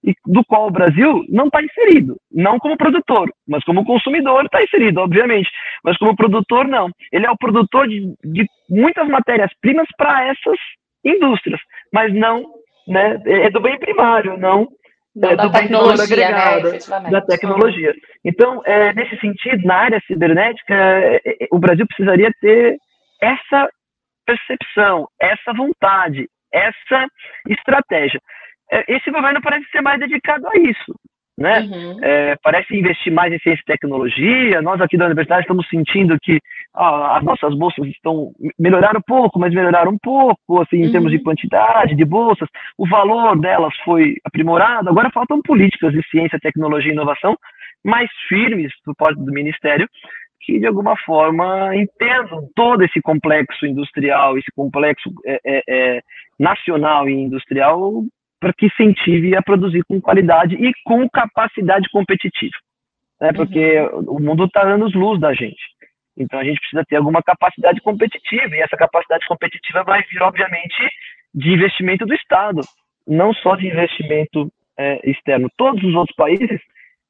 [0.05, 4.63] e do qual o Brasil não está inserido, não como produtor, mas como consumidor está
[4.63, 5.51] inserido, obviamente,
[5.83, 6.91] mas como produtor não.
[7.13, 10.59] Ele é o produtor de, de muitas matérias-primas para essas
[11.05, 11.61] indústrias,
[11.93, 12.45] mas não,
[12.87, 14.69] né, é do bem primário, não,
[15.23, 15.69] é do bem
[16.03, 17.95] agregado, né, da tecnologia.
[18.25, 22.77] Então, é, nesse sentido, na área cibernética, é, é, o Brasil precisaria ter
[23.21, 23.69] essa
[24.27, 27.07] percepção, essa vontade, essa
[27.49, 28.21] estratégia.
[28.71, 30.95] É, esse governo parece ser mais dedicado a isso.
[31.39, 31.61] Né?
[31.61, 31.99] Uhum.
[32.03, 34.63] É, parece investir mais em ciência e tecnologia.
[34.63, 36.41] Nós aqui da universidade estamos sentindo que
[36.75, 40.93] ah, as nossas bolsas estão melhoraram um pouco, mas melhoraram um pouco, assim, em uhum.
[40.93, 41.25] termos de uhum.
[41.25, 42.49] quantidade de bolsas.
[42.79, 44.89] O valor delas foi aprimorado.
[44.89, 47.37] Agora faltam políticas de ciência, tecnologia e inovação
[47.85, 49.87] mais firmes por parte do Ministério
[50.47, 56.01] que de alguma forma entendam todo esse complexo industrial, esse complexo é, é, é
[56.39, 58.05] nacional e industrial
[58.47, 62.55] para que incentive a produzir com qualidade e com capacidade competitiva.
[63.21, 63.33] Né?
[63.33, 64.19] Porque uhum.
[64.19, 65.61] o mundo está dando luz da gente.
[66.17, 70.77] Então a gente precisa ter alguma capacidade competitiva, e essa capacidade competitiva vai vir, obviamente,
[71.35, 72.61] de investimento do Estado,
[73.07, 75.49] não só de investimento é, externo.
[75.57, 76.61] Todos os outros países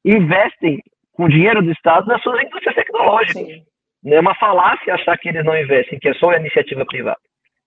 [0.05, 0.81] investem
[1.13, 3.45] com dinheiro do Estado nas suas indústrias tecnológicas.
[3.47, 3.63] Sim.
[4.07, 7.21] É uma falácia achar que eles não investem, que é só a iniciativa privada.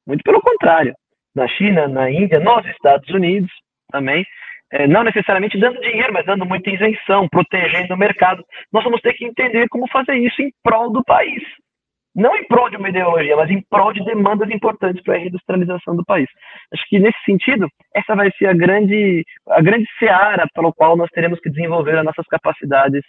[0.07, 0.95] Muito pelo contrário
[1.35, 3.51] na China, na Índia, nos Estados Unidos
[3.91, 4.25] também,
[4.71, 8.43] é, não necessariamente dando dinheiro, mas dando muita isenção, protegendo o mercado.
[8.71, 11.41] Nós vamos ter que entender como fazer isso em prol do país.
[12.15, 15.95] Não em prol de uma ideologia, mas em prol de demandas importantes para a industrialização
[15.95, 16.27] do país.
[16.73, 21.09] Acho que nesse sentido, essa vai ser a grande, a grande seara pelo qual nós
[21.11, 23.03] teremos que desenvolver as nossas capacidades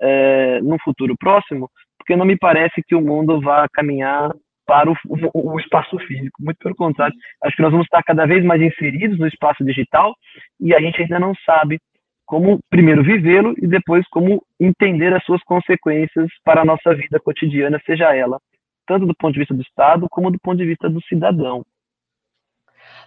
[0.00, 1.68] é, no futuro próximo,
[1.98, 4.30] porque não me parece que o mundo vá caminhar
[4.66, 6.42] para o, o, o, espaço físico.
[6.42, 10.14] Muito pelo contrário, acho que nós vamos estar cada vez mais inseridos no espaço digital
[10.60, 11.78] e a gente ainda não sabe
[12.26, 17.80] como primeiro vivê-lo e depois como entender as suas consequências para a nossa vida cotidiana,
[17.84, 18.38] seja ela
[18.86, 21.64] tanto do ponto de vista do Estado como do ponto de vista do cidadão.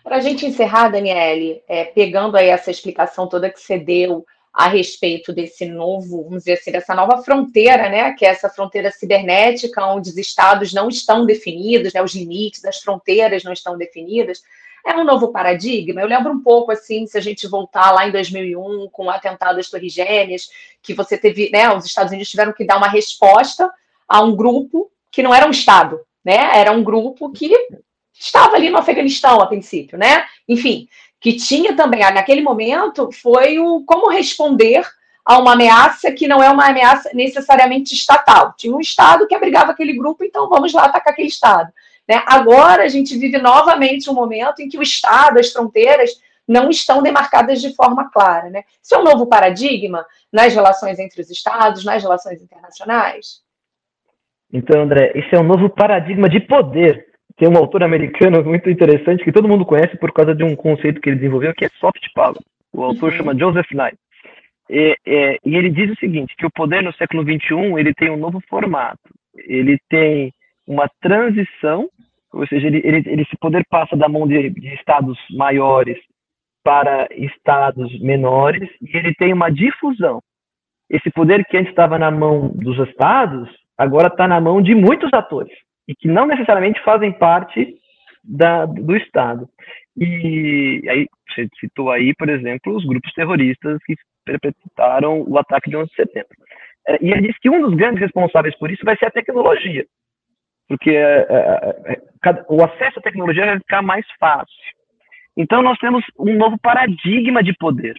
[0.03, 4.26] Para a gente encerrar, Daniele, é, pegando aí essa explicação toda que você deu
[4.58, 8.89] a respeito desse novo, vamos dizer assim, dessa nova fronteira, né, que é essa fronteira
[8.89, 14.41] cibernética, onde os estados não estão definidos, né, os limites, as fronteiras não estão definidas.
[14.84, 16.01] É um novo paradigma.
[16.01, 19.60] Eu lembro um pouco assim, se a gente voltar lá em 2001 com o atentado
[19.60, 20.49] às Torres Gêmeas,
[20.82, 23.72] que você teve, né, os Estados Unidos tiveram que dar uma resposta
[24.08, 26.58] a um grupo que não era um estado, né?
[26.58, 27.53] Era um grupo que
[28.12, 30.26] estava ali no Afeganistão a princípio, né?
[30.47, 30.88] Enfim,
[31.20, 34.86] que tinha também, naquele momento, foi o como responder
[35.26, 38.53] a uma ameaça que não é uma ameaça necessariamente estatal.
[38.57, 41.70] Tinha um Estado que abrigava aquele grupo, então vamos lá atacar aquele Estado.
[42.07, 42.24] Né?
[42.26, 46.11] Agora a gente vive novamente um momento em que o Estado, as fronteiras,
[46.47, 48.49] não estão demarcadas de forma clara.
[48.49, 48.63] Né?
[48.82, 53.41] Isso é um novo paradigma nas relações entre os Estados, nas relações internacionais?
[54.51, 57.07] Então, André, esse é um novo paradigma de poder
[57.38, 61.00] tem um autor americano muito interessante que todo mundo conhece por causa de um conceito
[61.00, 62.38] que ele desenvolveu que é soft power.
[62.74, 63.18] O autor uhum.
[63.18, 63.98] chama Joseph Knight.
[64.70, 68.10] E, e, e, ele diz o seguinte, que o poder no século XXI ele tem
[68.10, 69.00] um novo formato.
[69.36, 70.34] Ele tem
[70.68, 71.88] uma transição,
[72.34, 75.98] ou seja, ele, ele, ele esse poder passa da mão de, de estados maiores
[76.64, 80.22] para estados menores e ele tem uma difusão.
[80.90, 85.14] Esse poder que antes estava na mão dos estados, agora está na mão de muitos
[85.14, 85.54] atores
[85.88, 87.76] e que não necessariamente fazem parte
[88.24, 89.48] da, do Estado.
[89.96, 95.78] E aí, você citou aí, por exemplo, os grupos terroristas que perpetraram o ataque de
[95.78, 96.38] 11 de setembro.
[96.88, 99.86] É, e ele diz que um dos grandes responsáveis por isso vai ser a tecnologia,
[100.68, 102.02] porque é, é,
[102.50, 104.56] o acesso à tecnologia vai ficar mais fácil.
[105.36, 107.96] Então, nós temos um novo paradigma de poder.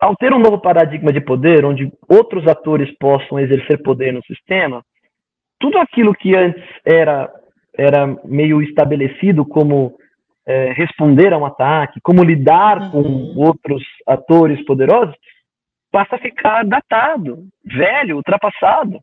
[0.00, 4.82] Ao ter um novo paradigma de poder, onde outros atores possam exercer poder no sistema,
[5.58, 7.32] tudo aquilo que antes era,
[7.76, 9.96] era meio estabelecido como
[10.46, 13.38] é, responder a um ataque, como lidar com uhum.
[13.38, 15.14] outros atores poderosos,
[15.90, 18.98] passa a ficar datado, velho, ultrapassado.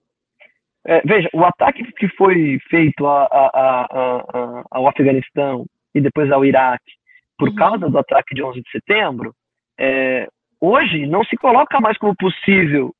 [0.86, 6.43] É, veja, o ataque que foi feito a, a, a, ao Afeganistão e depois ao
[6.43, 6.91] Iraque,
[7.38, 7.56] por uhum.
[7.56, 9.34] causa do ataque de 11 de setembro,
[9.80, 10.28] é,
[10.60, 12.93] hoje não se coloca mais como possível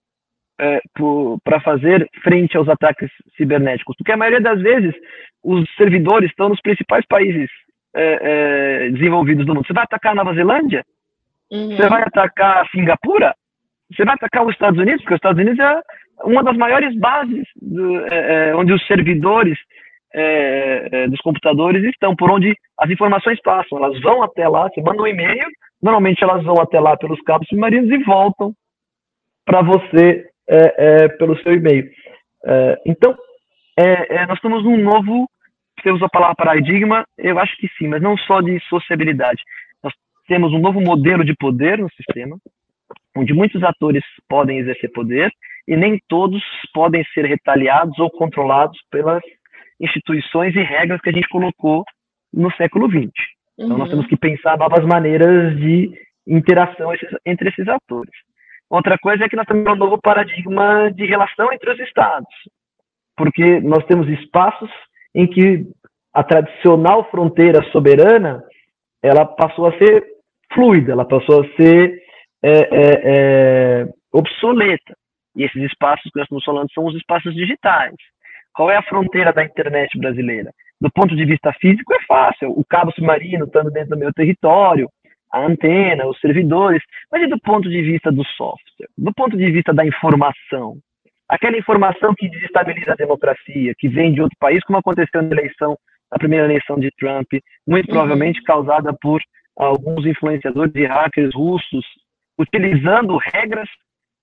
[0.60, 0.82] é,
[1.44, 4.94] para fazer frente aos ataques cibernéticos, porque a maioria das vezes
[5.44, 7.50] os servidores estão nos principais países
[7.96, 9.66] é, é, desenvolvidos do mundo.
[9.66, 10.84] Você vai atacar a Nova Zelândia?
[11.52, 11.76] Uhum.
[11.76, 13.34] Você vai atacar a Singapura?
[13.92, 15.02] Você vai atacar os Estados Unidos?
[15.02, 15.82] Porque os Estados Unidos é
[16.24, 19.58] uma das maiores bases do, é, é, onde os servidores
[20.14, 23.78] é, dos computadores estão, por onde as informações passam.
[23.78, 25.48] Elas vão até lá, você manda um e-mail,
[25.82, 28.54] normalmente elas vão até lá pelos cabos submarinos e voltam
[29.46, 30.29] para você
[31.18, 31.90] pelo seu e-mail.
[32.86, 33.16] então,
[34.28, 35.28] nós estamos num novo
[35.82, 39.42] você usa a palavra paradigma, eu acho que sim, mas não só de sociabilidade.
[39.84, 39.94] Nós
[40.28, 42.38] temos um novo modelo de poder no sistema,
[43.16, 45.32] onde muitos atores podem exercer poder
[45.68, 46.44] e nem todos
[46.74, 49.22] podem ser retaliados ou controlados pelas
[49.80, 51.84] instituições e regras que a gente colocou
[52.34, 53.12] no século XX.
[53.58, 53.96] Então, nós uhum.
[53.96, 55.92] temos que pensar novas maneiras de
[56.28, 56.92] interação
[57.26, 58.12] entre esses atores.
[58.70, 62.30] Outra coisa é que nós temos um novo paradigma de relação entre os estados,
[63.18, 64.70] porque nós temos espaços
[65.16, 65.66] em que
[66.14, 68.44] a tradicional fronteira soberana
[69.02, 70.06] ela passou a ser
[70.54, 72.00] fluida, ela passou a ser
[72.44, 74.96] é, é, é, obsoleta.
[75.36, 77.96] E esses espaços que nós estamos falando são os espaços digitais.
[78.54, 80.52] Qual é a fronteira da internet brasileira?
[80.82, 84.90] Do ponto de vista físico é fácil, o cabo submarino estando dentro do meu território,
[85.32, 88.88] a antena, os servidores, mas e do ponto de vista do software?
[88.98, 90.78] Do ponto de vista da informação?
[91.30, 95.78] aquela informação que desestabiliza a democracia, que vem de outro país, como aconteceu na eleição,
[96.12, 97.28] na primeira eleição de Trump,
[97.68, 97.94] muito uhum.
[97.94, 99.22] provavelmente causada por
[99.56, 101.86] alguns influenciadores e hackers russos,
[102.40, 103.70] utilizando regras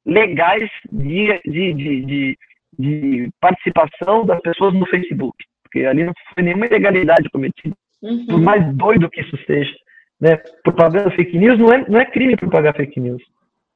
[0.04, 2.38] legais de, de, de,
[2.78, 8.26] de, participação das pessoas no Facebook, porque ali não foi nenhuma ilegalidade cometida, uhum.
[8.26, 9.72] por mais doido que isso seja.
[10.20, 10.36] Né?
[10.62, 13.22] Propaganda fake news não é, não é crime propagar fake news.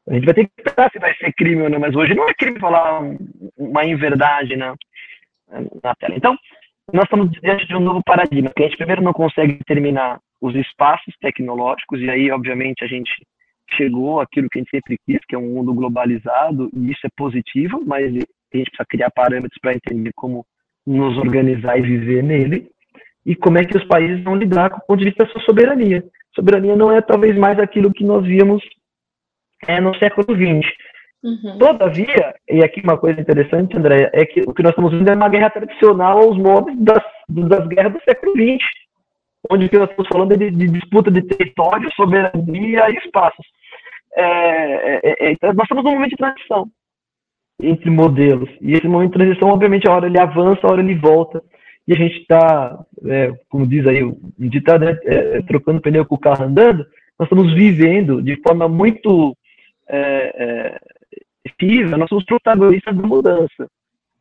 [0.09, 2.29] A gente vai ter que pensar se vai ser crime ou não, mas hoje não
[2.29, 3.01] é crime falar
[3.57, 4.75] uma inverdade na,
[5.83, 6.17] na tela.
[6.17, 6.37] Então,
[6.93, 10.55] nós estamos diante de um novo paradigma, que a gente primeiro não consegue determinar os
[10.55, 13.11] espaços tecnológicos, e aí, obviamente, a gente
[13.77, 17.11] chegou àquilo que a gente sempre quis, que é um mundo globalizado, e isso é
[17.17, 20.45] positivo, mas a gente precisa criar parâmetros para entender como
[20.87, 22.69] nos organizar e viver nele,
[23.25, 25.43] e como é que os países vão lidar com o ponto de vista da sua
[25.43, 26.03] soberania.
[26.35, 28.63] Soberania não é talvez mais aquilo que nós víamos
[29.67, 30.71] é, no século XX.
[31.23, 31.59] Uhum.
[31.59, 35.15] Todavia, e aqui uma coisa interessante, André, é que o que nós estamos vendo é
[35.15, 38.65] uma guerra tradicional aos moldes das, das guerras do século XX,
[39.51, 43.47] onde o que nós estamos falando é de, de disputa de território, soberania e espaços.
[44.17, 46.71] É, é, é, então, nós estamos num momento de transição
[47.63, 50.95] entre modelos, e esse momento de transição, obviamente, a hora ele avança, a hora ele
[50.95, 51.43] volta,
[51.91, 56.15] e a gente está, é, como diz aí o ditado, né, é, trocando pneu com
[56.15, 56.87] o carro andando,
[57.19, 59.37] nós estamos vivendo de forma muito
[59.89, 60.79] é,
[61.59, 63.69] é, nós somos protagonistas da mudança.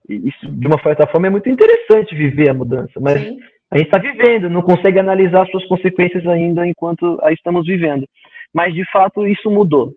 [0.10, 3.38] E isso, de uma certa forma, é muito interessante viver a mudança, mas Sim.
[3.70, 8.08] a gente está vivendo, não consegue analisar suas consequências ainda enquanto a estamos vivendo.
[8.52, 9.94] Mas, de fato, isso mudou.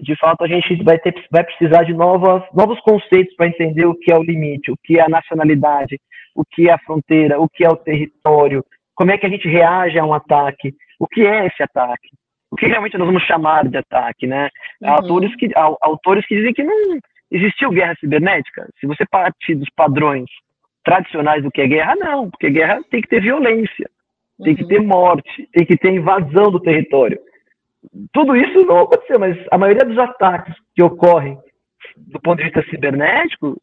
[0.00, 3.94] De fato, a gente vai, ter, vai precisar de novas, novos conceitos para entender o
[3.94, 6.00] que é o limite, o que é a nacionalidade,
[6.34, 8.64] o que é a fronteira, o que é o território,
[8.94, 12.08] como é que a gente reage a um ataque, o que é esse ataque
[12.52, 14.50] o que realmente nós vamos chamar de ataque, né?
[14.82, 14.90] Uhum.
[14.90, 16.98] Autores, que, autores que dizem que não
[17.30, 18.68] existiu guerra cibernética.
[18.78, 20.28] Se você partir dos padrões
[20.84, 23.88] tradicionais do que é guerra, não, porque guerra tem que ter violência,
[24.38, 24.44] uhum.
[24.44, 24.86] tem que ter uhum.
[24.86, 27.18] morte, tem que ter invasão do território.
[28.12, 31.38] Tudo isso não aconteceu, mas a maioria dos ataques que ocorrem
[31.96, 33.56] do ponto de vista cibernético,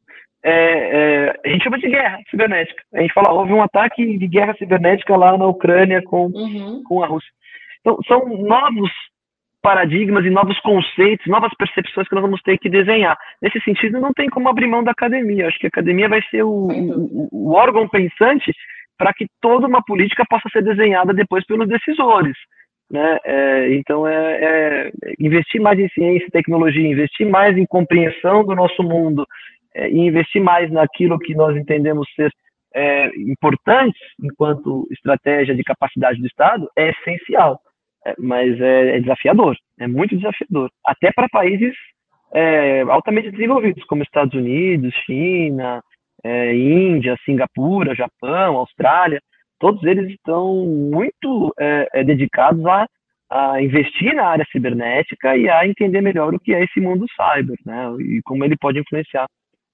[0.44, 2.82] é, é, a gente chama de guerra cibernética.
[2.94, 6.82] A gente fala, houve um ataque de guerra cibernética lá na Ucrânia com, uhum.
[6.84, 7.30] com a Rússia.
[7.82, 8.92] Então, são novos
[9.62, 13.18] paradigmas e novos conceitos, novas percepções que nós vamos ter que desenhar.
[13.42, 15.48] Nesse sentido, não tem como abrir mão da academia.
[15.48, 18.54] Acho que a academia vai ser o, o, o órgão pensante
[18.98, 22.38] para que toda uma política possa ser desenhada depois pelos decisores.
[22.90, 23.18] Né?
[23.24, 28.56] É, então, é, é, investir mais em ciência e tecnologia, investir mais em compreensão do
[28.56, 29.26] nosso mundo
[29.76, 32.32] é, e investir mais naquilo que nós entendemos ser
[32.74, 37.60] é, importantes enquanto estratégia de capacidade do Estado é essencial.
[38.06, 40.70] É, mas é, é, desafiador, é muito desafiador.
[40.86, 41.74] Até para países
[42.34, 45.82] é, altamente desenvolvidos, como Estados Unidos, China,
[46.24, 49.22] é, Índia, Singapura, Japão, Austrália,
[49.60, 51.54] todos eles estão muito
[52.06, 52.88] dedicados a,
[53.30, 57.58] a, investir na área cibernética e a entender melhor o que é esse mundo cyber,
[57.66, 59.28] né, e como ele pode influenciar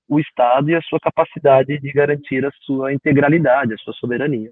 [0.08, 4.52] o Estado e a sua capacidade de garantir a sua integralidade, a sua soberania.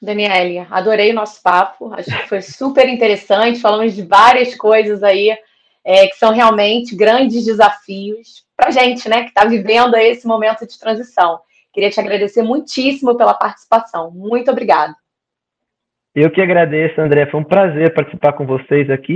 [0.00, 5.36] Daniele, adorei o nosso papo, acho que foi super interessante, falamos de várias coisas aí
[5.84, 10.66] é, que são realmente grandes desafios para a gente, né, que está vivendo esse momento
[10.66, 11.40] de transição.
[11.72, 14.10] Queria te agradecer muitíssimo pela participação.
[14.10, 14.94] Muito obrigada.
[16.14, 17.26] Eu que agradeço, André.
[17.26, 19.12] Foi um prazer participar com vocês aqui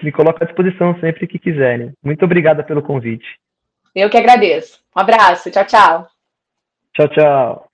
[0.00, 1.92] e me coloco à disposição sempre que quiserem.
[2.02, 3.26] Muito obrigada pelo convite.
[3.94, 4.80] Eu que agradeço.
[4.96, 5.50] Um abraço.
[5.50, 6.08] Tchau, tchau.
[6.94, 7.71] Tchau, tchau.